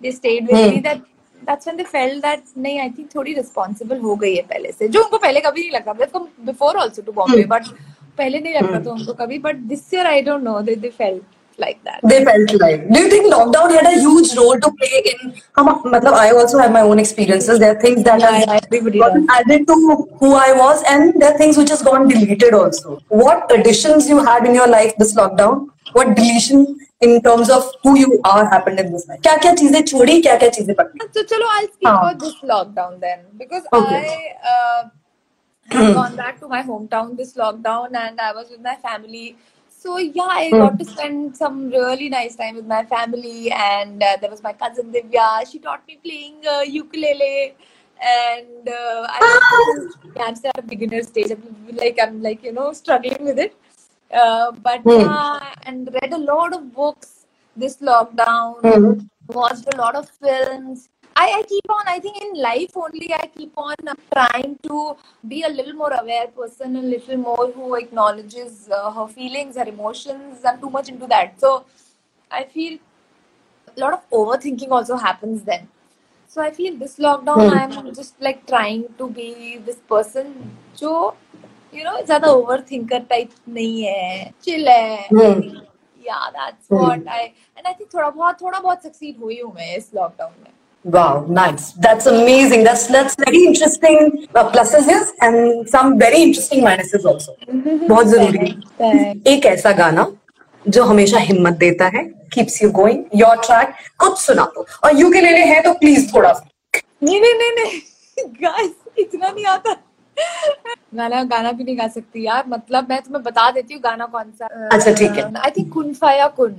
they 0.00 0.10
stayed 0.16 0.44
with 0.48 0.58
Hmm. 0.58 0.68
me 0.72 0.80
that 0.82 1.00
that's 1.46 1.66
when 1.66 1.76
they 1.76 1.84
felt 1.84 2.22
that 2.22 2.42
नहीं 2.66 2.80
I 2.80 2.88
think 2.96 3.14
थोड़ी 3.14 3.34
responsible 3.40 4.02
हो 4.02 4.16
गई 4.22 4.34
है 4.36 4.42
पहले 4.52 4.72
से 4.72 4.88
जो 4.88 5.02
उनको 5.04 5.18
पहले 5.18 5.40
कभी 5.40 5.60
नहीं 5.60 5.72
लगता 5.78 6.12
come 6.12 6.28
before 6.52 6.76
also 6.84 7.02
to 7.02 7.12
Bombay 7.12 7.44
but 7.56 7.72
पहले 8.18 8.40
नहीं 8.40 8.54
लगता 8.54 8.84
था 8.86 8.90
उनको 8.92 9.12
कभी 9.24 9.42
but 9.42 9.68
this 9.68 9.92
year 9.92 10.06
I 10.06 10.20
don't 10.30 10.44
know 10.44 10.62
they 10.62 10.74
they 10.86 10.90
felt 10.90 11.22
like 11.58 11.80
that 11.86 12.04
they 12.10 12.18
felt 12.24 12.52
like 12.60 12.84
do 12.92 13.00
you 13.00 13.08
think 13.14 13.26
lockdown 13.32 13.72
had 13.78 13.86
a 13.86 13.96
huge 14.02 14.30
role 14.36 14.60
to 14.66 14.70
play 14.82 15.00
in 15.12 15.32
मतलब 15.58 16.14
I 16.20 16.30
also 16.42 16.58
have 16.58 16.72
my 16.76 16.82
own 16.92 16.98
experiences 16.98 17.58
there 17.64 17.74
are 17.76 17.80
things 17.80 18.04
that 18.04 18.20
Yeah, 18.20 18.54
have 18.54 18.92
gotten 19.02 19.26
added 19.38 19.66
to 19.72 19.76
who 20.20 20.30
I 20.44 20.52
was 20.60 20.82
and 20.94 21.20
there 21.20 21.32
are 21.32 21.38
things 21.42 21.58
which 21.62 21.74
has 21.76 21.82
gone 21.90 22.08
deleted 22.08 22.54
also 22.54 22.96
what 23.24 23.52
additions 23.58 24.08
you 24.08 24.24
had 24.30 24.46
in 24.52 24.54
your 24.60 24.68
life 24.76 24.96
this 25.04 25.14
lockdown 25.20 25.68
what 25.93 26.15
deletion 26.15 26.65
in 27.01 27.21
terms 27.21 27.49
of 27.49 27.71
who 27.83 27.97
you 27.97 28.19
are 28.23 28.45
happened 28.49 28.79
in 28.79 28.91
this 28.91 29.07
life 29.07 29.21
क्या 29.21 29.35
क्या 29.45 29.53
चीजें 29.61 29.81
छोड़ी 29.93 30.21
क्या 30.21 30.35
क्या 30.43 30.49
चीजें 30.59 30.73
पकड़ी 30.75 31.07
So 31.13 31.23
chalo, 31.23 31.49
I'll 31.55 31.67
speak 31.67 31.87
हाँ. 31.87 31.97
about 31.97 32.19
this 32.19 32.35
lockdown 32.53 32.99
then 32.99 33.25
because 33.37 33.63
Okay. 33.73 34.05
I 34.05 34.53
uh, 34.53 34.89
have 35.71 35.93
gone 35.95 36.15
back 36.15 36.39
to 36.39 36.47
my 36.47 36.61
hometown 36.63 37.17
this 37.17 37.33
lockdown 37.35 37.95
and 37.95 38.19
I 38.19 38.31
was 38.33 38.49
with 38.49 38.61
my 38.61 38.75
family. 38.87 39.35
So 39.69 39.97
yeah, 39.97 40.29
I 40.31 40.49
got 40.49 40.79
to 40.79 40.85
spend 40.85 41.37
some 41.37 41.69
really 41.69 42.09
nice 42.09 42.35
time 42.35 42.55
with 42.55 42.65
my 42.65 42.83
family 42.85 43.51
and 43.51 44.01
uh, 44.01 44.17
there 44.21 44.31
was 44.31 44.41
my 44.41 44.53
cousin 44.53 44.91
Divya. 44.91 45.49
She 45.51 45.59
taught 45.59 45.87
me 45.87 45.99
playing 46.03 46.47
uh, 46.53 46.61
ukulele 46.61 47.55
and 48.01 48.67
uh, 48.67 49.07
I 49.09 49.89
yeah, 50.15 50.23
I'm 50.23 50.35
still 50.35 50.51
at 50.55 50.63
a 50.63 50.67
beginner 50.67 51.03
stage. 51.03 51.31
I'm 51.31 51.77
like 51.83 51.99
I'm 52.01 52.21
like 52.21 52.43
you 52.43 52.51
know 52.51 52.73
struggling 52.73 53.23
with 53.23 53.37
it. 53.37 53.55
Uh, 54.12 54.50
but 54.52 54.80
Hmm. 54.82 54.98
yeah, 55.00 55.54
and 55.64 55.88
read 56.02 56.12
a 56.12 56.18
lot 56.18 56.52
of 56.54 56.72
books 56.74 57.26
this 57.56 57.76
lockdown 57.78 58.56
Hmm. 58.62 58.92
watched 59.28 59.68
a 59.74 59.76
lot 59.76 59.94
of 59.94 60.08
films. 60.08 60.88
I, 61.16 61.26
I 61.38 61.42
keep 61.42 61.70
on, 61.70 61.84
I 61.86 61.98
think 62.00 62.16
in 62.22 62.32
life 62.42 62.76
only, 62.76 63.12
I 63.14 63.26
keep 63.36 63.52
on 63.56 63.74
uh, 63.86 63.94
trying 64.14 64.56
to 64.68 64.96
be 65.28 65.42
a 65.42 65.48
little 65.48 65.74
more 65.74 65.92
aware 65.92 66.28
person, 66.28 66.76
a 66.76 66.82
little 66.82 67.16
more 67.16 67.50
who 67.52 67.74
acknowledges 67.74 68.68
uh, 68.70 68.90
her 68.92 69.06
feelings, 69.08 69.56
her 69.56 69.64
emotions. 69.68 70.44
I'm 70.44 70.60
too 70.60 70.70
much 70.70 70.88
into 70.88 71.06
that. 71.08 71.38
So 71.40 71.64
I 72.30 72.44
feel 72.44 72.78
a 73.76 73.80
lot 73.80 73.92
of 73.94 74.08
overthinking 74.10 74.70
also 74.70 74.96
happens 74.96 75.42
then. 75.42 75.68
So 76.26 76.40
I 76.42 76.50
feel 76.50 76.76
this 76.76 76.96
lockdown, 76.98 77.48
I'm 77.50 77.94
just 77.94 78.20
like 78.20 78.46
trying 78.46 78.86
to 78.98 79.08
be 79.10 79.58
this 79.58 79.76
person 79.94 80.34
जो 80.76 80.92
you 81.72 81.84
know 81.84 81.96
ज़्यादा 82.06 82.28
overthinker 82.28 83.00
type 83.12 83.32
नहीं 83.48 83.82
है, 83.82 84.32
chill 84.44 84.68
है. 84.68 85.08
Hmm. 85.08 85.42
Yeah, 86.04 86.30
that's 86.34 86.68
what 86.68 87.00
I 87.06 87.32
and 87.56 87.66
I 87.66 87.72
think 87.72 87.92
थोड़ा 87.94 88.08
बहुत 88.10 88.40
थोड़ा 88.42 88.58
बहुत 88.58 88.82
succeed 88.82 89.20
हुई 89.22 89.40
हूँ 89.40 89.52
मैं 89.54 89.76
इस 89.76 89.90
lockdown 89.96 90.32
में. 90.42 90.50
Wow, 90.84 91.26
nice. 91.28 91.72
That's 91.86 92.06
amazing. 92.06 92.62
That's 92.64 92.86
that's 92.94 93.16
very 93.22 93.40
interesting 93.48 93.98
uh, 94.34 94.44
pluses 94.52 94.86
yes, 94.86 95.12
and 95.20 95.68
some 95.68 95.98
very 95.98 96.22
interesting 96.28 96.64
minuses 96.64 97.04
also. 97.04 97.34
बहुत 97.88 98.06
ज़रूरी 98.06 98.54
है। 98.80 99.14
एक 99.34 99.46
ऐसा 99.46 99.72
गाना 99.82 100.06
जो 100.64 100.84
हमेशा 100.84 101.18
हिम्मत 101.18 101.54
देता 101.58 101.86
है 101.94 102.04
keeps 102.32 102.62
you 102.62 102.70
going 102.70 103.04
your 103.20 103.36
track 103.44 103.74
कुछ 104.00 104.18
सुना 104.18 104.44
दो 104.54 104.66
और 104.84 104.96
यू 105.00 105.10
के 105.12 105.20
लेने 105.20 105.44
हैं 105.52 105.62
तो 105.62 105.72
प्लीज़ 105.78 106.12
थोड़ा 106.14 106.32
सा 106.32 106.48
नहीं 107.02 107.20
नहीं 107.20 107.34
नहीं 107.34 107.52
नहीं 107.58 107.80
गाइस 108.42 108.72
इतना 108.98 109.28
नहीं 109.28 109.44
आता 109.52 109.76
गाना 110.96 111.22
गाना 111.24 111.52
भी 111.52 111.64
नहीं 111.64 111.78
गा 111.78 111.86
सकती 111.88 112.24
यार। 112.26 112.44
मतलब 112.48 112.88
मैं 112.90 113.00
तुम्हें 113.02 113.22
बता 113.24 113.50
देती 113.50 113.74
हूँ 113.74 113.82
गाना 113.82 114.06
कौन 114.14 114.30
सा। 114.38 114.46
अच्छा, 114.72 114.92
ठीक 114.92 115.10
है। 115.10 115.32
आई 115.34 115.50
थिंक 115.56 115.72
कुन 115.72 115.92
फाया 115.94 116.26
कुन। 116.38 116.54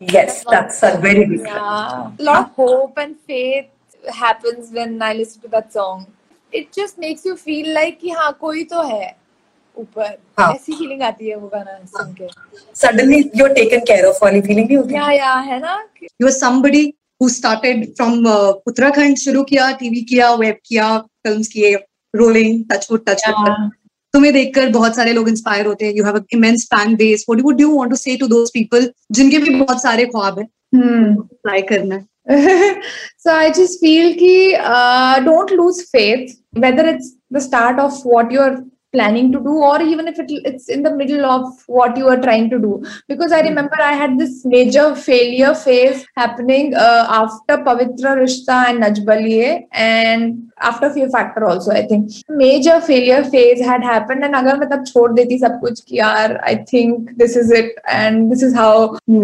Yes 0.00 0.42
that's 0.50 0.84
a 0.84 0.94
very 1.00 1.24
good 1.24 1.46
Yeah. 1.46 1.60
A 2.20 2.24
lot 2.28 2.38
of 2.38 2.50
hope 2.56 2.98
and 3.04 3.16
faith 3.26 3.68
happens 4.20 4.70
when 4.72 5.00
I 5.02 5.12
listen 5.20 5.40
to 5.42 5.48
that 5.54 5.72
song. 5.72 6.06
It 6.52 6.68
just 6.72 6.98
makes 7.04 7.24
you 7.28 7.36
feel 7.36 7.72
like 7.78 7.98
कि 8.00 8.10
हाँ 8.18 8.32
कोई 8.40 8.62
तो 8.64 8.82
है 8.82 9.16
ऊपर। 9.76 10.16
हाँ. 10.38 10.52
ऐसी 10.52 10.72
फीलिंग 10.72 11.02
आती 11.02 11.28
है 11.28 11.36
वो 11.36 11.48
गाना 11.48 11.78
सुन 11.96 12.12
के 12.20 12.28
suddenly 12.82 13.18
you 13.36 13.44
are 13.44 13.52
taken 13.54 13.80
care 13.90 14.06
of 14.06 14.18
वाली 14.24 14.40
फीलिंग 14.40 14.66
नहीं 14.66 14.76
होती 14.76 14.94
या 14.94 15.10
या 15.12 15.34
है 15.50 15.58
ना? 15.60 15.76
Were 16.24 16.32
somebody 16.38 16.84
who 17.20 17.28
started 17.34 17.84
from 17.98 18.26
uh, 18.26 18.52
Uttarakhand 18.70 19.18
शुरू 19.24 19.42
किया 19.44 19.70
टीवी 19.82 20.02
किया 20.10 20.32
वेब 20.42 20.56
किया 20.66 20.96
फिल्म्स 21.26 21.48
किए। 21.48 21.76
रोलिंग 22.16 22.64
टचवुड 22.72 23.04
टचवुड 23.08 23.70
तुम्हें 24.12 24.32
देखकर 24.32 24.68
बहुत 24.68 24.96
सारे 24.96 25.12
लोग 25.12 25.28
इंस्पायर 25.28 25.66
होते 25.66 25.86
हैं. 25.86 25.92
You 25.94 26.04
have 26.04 26.24
immense 26.32 26.68
fan 26.74 26.94
base 26.96 27.24
what 27.28 27.42
would 27.42 27.60
you 27.60 27.76
want 27.76 27.90
to 27.90 27.96
say 27.96 28.16
to 28.16 28.26
those 28.26 28.50
people 28.54 28.92
जिनके 29.12 29.38
भी 29.38 29.50
बहुत 29.50 29.82
सारे 29.82 30.06
ख्वाब 30.06 30.38
है? 30.38 30.46
Hmm. 30.76 31.12
ट्राई 31.32 31.62
करना. 31.62 31.94
है 31.94 32.06
so 33.18 33.32
I 33.32 33.50
just 33.50 33.80
feel 33.80 34.14
ki 34.14 34.54
uh, 34.54 35.20
don't 35.20 35.50
lose 35.50 35.78
faith, 35.90 36.34
whether 36.64 36.84
it's 36.86 37.14
the 37.30 37.40
start 37.40 37.78
of 37.78 38.00
what 38.04 38.30
you're 38.30 38.56
planning 38.92 39.30
to 39.32 39.38
do 39.38 39.54
or 39.70 39.80
even 39.82 40.08
if 40.08 40.18
it, 40.18 40.30
it's 40.44 40.68
in 40.68 40.82
the 40.82 40.94
middle 40.94 41.24
of 41.24 41.44
what 41.66 41.96
you 41.96 42.08
are 42.08 42.20
trying 42.20 42.48
to 42.50 42.58
do 42.58 42.82
because 43.06 43.32
i 43.32 43.40
remember 43.40 43.76
i 43.80 43.92
had 43.92 44.18
this 44.18 44.44
major 44.44 44.94
failure 44.94 45.54
phase 45.54 46.06
happening 46.16 46.74
uh, 46.74 47.06
after 47.08 47.58
pavitra 47.68 48.12
rishta 48.20 48.58
and 48.68 48.82
najbaliye 48.84 49.66
and 49.72 50.50
after 50.60 50.90
fear 50.94 51.08
factor 51.16 51.44
also 51.44 51.70
i 51.70 51.82
think 51.90 52.10
major 52.28 52.80
failure 52.80 53.22
phase 53.24 53.60
had 53.60 53.82
happened 53.82 54.24
and 54.24 54.38
agar 54.40 54.56
main 54.62 54.70
tab 54.74 54.86
chhod 54.92 55.16
deti 55.18 55.38
sab 55.44 55.58
kuch 55.64 55.82
ki 55.90 56.00
yaar 56.00 56.28
i 56.52 56.54
think 56.72 57.12
this 57.22 57.36
is 57.42 57.52
it 57.60 57.82
and 57.98 58.32
this 58.32 58.46
is 58.48 58.56
how 58.62 58.72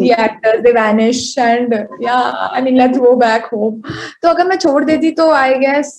the 0.02 0.12
actors 0.26 0.62
they 0.66 0.74
vanish 0.80 1.24
and 1.46 1.78
yeah 2.08 2.50
i 2.58 2.60
mean 2.66 2.76
let's 2.82 3.02
go 3.06 3.14
back 3.24 3.50
home 3.56 3.80
तो 4.22 4.28
अगर 4.28 4.46
मैं 4.48 4.56
छोड़ 4.66 4.84
देती 4.84 5.10
तो 5.22 5.30
I 5.32 5.54
guess 5.64 5.96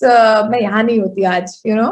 मैं 0.52 0.60
यहाँ 0.60 0.82
नहीं 0.82 1.00
होती 1.00 1.24
आज 1.34 1.60
you 1.66 1.74
know 1.76 1.90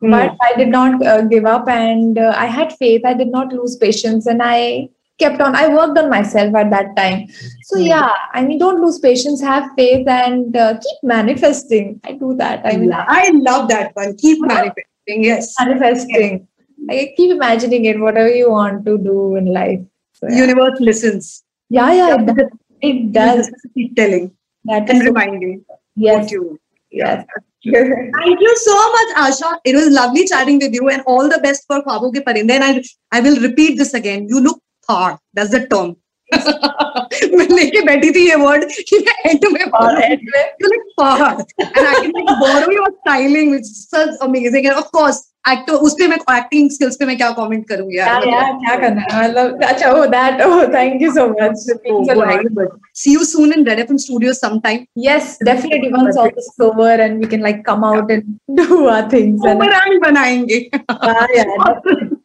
but 0.00 0.36
I 0.40 0.54
did 0.56 0.68
not 0.68 1.04
uh, 1.04 1.22
give 1.22 1.44
up 1.44 1.68
and 1.68 2.18
uh, 2.18 2.34
I 2.36 2.46
had 2.46 2.72
faith. 2.76 3.02
I 3.04 3.14
did 3.14 3.28
not 3.28 3.52
lose 3.52 3.76
patience 3.76 4.26
and 4.26 4.40
I 4.42 4.88
kept 5.18 5.40
on. 5.40 5.54
I 5.54 5.68
worked 5.68 5.98
on 5.98 6.08
myself 6.08 6.54
at 6.54 6.70
that 6.70 6.96
time. 6.96 7.28
So, 7.64 7.78
yeah, 7.78 8.10
I 8.32 8.42
mean, 8.42 8.58
don't 8.58 8.80
lose 8.80 8.98
patience, 8.98 9.40
have 9.42 9.70
faith 9.76 10.08
and 10.08 10.56
uh, 10.56 10.74
keep 10.74 10.98
manifesting. 11.02 12.00
I 12.04 12.12
do 12.12 12.34
that. 12.36 12.64
I 12.64 12.76
mean, 12.76 12.92
I 12.94 13.30
love 13.34 13.68
that 13.68 13.94
one. 13.94 14.16
Keep 14.16 14.40
manifesting. 14.42 14.84
Yes. 15.06 15.54
manifesting. 15.60 16.46
I 16.88 17.12
keep 17.16 17.30
imagining 17.30 17.84
it, 17.84 18.00
whatever 18.00 18.30
you 18.30 18.50
want 18.50 18.86
to 18.86 18.96
do 18.96 19.36
in 19.36 19.46
life. 19.46 19.80
So, 20.14 20.28
yeah. 20.28 20.46
Universe 20.46 20.80
listens. 20.80 21.44
yeah, 21.68 21.92
yeah, 21.92 22.16
it 22.16 22.26
does. 22.26 22.46
It 22.80 23.12
does. 23.12 23.50
keep 23.74 23.96
telling 23.96 24.32
That 24.64 24.88
and 24.88 25.02
reminding 25.04 25.64
yes, 25.94 26.24
what 26.24 26.30
you 26.30 26.59
yes. 26.91 27.25
Thank 27.63 28.39
you 28.39 28.57
so 28.57 28.91
much, 28.91 29.15
Asha. 29.17 29.57
It 29.65 29.75
was 29.75 29.87
lovely 29.89 30.27
chatting 30.27 30.59
with 30.59 30.73
you, 30.73 30.89
and 30.89 31.01
all 31.07 31.27
the 31.27 31.39
best 31.39 31.63
for 31.67 31.81
Khwabon 31.81 32.13
ke 32.15 32.23
Parinde. 32.23 32.51
And 32.51 32.63
I, 32.63 32.83
I 33.11 33.21
will 33.21 33.39
repeat 33.41 33.77
this 33.77 33.93
again. 33.95 34.27
You 34.29 34.39
look 34.39 34.61
hard. 34.87 35.17
That's 35.33 35.51
the 35.51 35.67
term. 35.67 35.95
मैं 36.33 37.47
लेके 37.55 37.81
बैठी 37.85 38.11
थी 38.11 38.27
ये 38.29 38.35
word 38.35 38.63
कि 38.89 38.97
मैं 39.07 39.29
and 39.29 39.45
में 39.53 39.63
और 39.79 40.01
end 40.03 40.21
में 40.35 40.45
you 40.61 40.69
look 40.71 40.87
hard 40.99 41.43
and 41.65 41.87
I 41.87 41.93
can 41.99 42.11
like 42.11 42.31
borrow 42.39 42.71
your 42.75 42.87
styling 43.01 43.51
which 43.51 43.69
is 43.73 43.87
such 43.89 44.15
amazing 44.27 44.67
and 44.71 44.75
of 44.75 44.91
course 44.91 45.19
actor 45.48 45.74
उस 45.86 45.94
पे 45.98 46.06
मैं 46.08 46.16
acting 46.32 46.66
skills 46.72 46.96
पे 46.98 47.06
मैं 47.06 47.16
क्या 47.18 47.28
comment 47.36 47.62
करूँ 47.68 47.88
क्या 47.90 48.06
यार 48.06 48.26
यार 48.28 48.52
क्या 48.64 48.74
करना 48.80 49.04
है 49.12 49.20
मतलब 49.28 49.62
अच्छा 49.68 49.92
oh 49.92 50.02
that 50.14 50.42
oh 50.46 50.58
thank 50.74 51.00
you 51.06 51.12
so 51.18 51.24
much 51.30 51.62
It 51.74 51.80
means 51.86 52.08
a 52.08 52.14
Go 52.14 52.20
lot. 52.20 52.28
ahead, 52.34 52.50
but 52.58 52.74
see 53.02 53.12
you 53.16 53.24
soon 53.30 53.54
in 53.58 53.64
Red 53.70 53.80
FM 53.86 53.98
studios 54.04 54.40
sometime 54.44 54.84
Yes, 55.06 55.30
definitely. 55.50 55.90
Once 55.96 56.16
all 56.24 56.30
this 56.40 56.50
is 56.52 56.60
over 56.68 56.90
and 57.06 57.24
we 57.24 57.30
can 57.34 57.40
like 57.48 57.64
come 57.70 57.84
out 57.92 58.10
and 58.10 58.38
do 58.62 58.68
our 58.86 59.08
things. 59.16 59.44
And 59.44 59.60
boomerang 59.60 60.00
बनाएँगे 60.06 60.60
Ah, 60.88 61.26
yeah. 61.38 61.56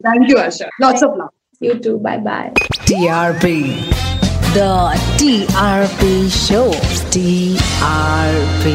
thank 0.09 0.29
you 0.33 0.37
Asha 0.47 0.69
lots 0.87 1.01
of 1.09 1.17
love 1.23 1.33
you 1.61 1.75
too. 1.87 1.97
Bye 1.99 2.17
bye. 2.17 2.51
TRP. 2.87 3.53
The 4.55 4.71
TRP 5.19 6.01
Show. 6.45 6.67
TRP. 7.15 8.73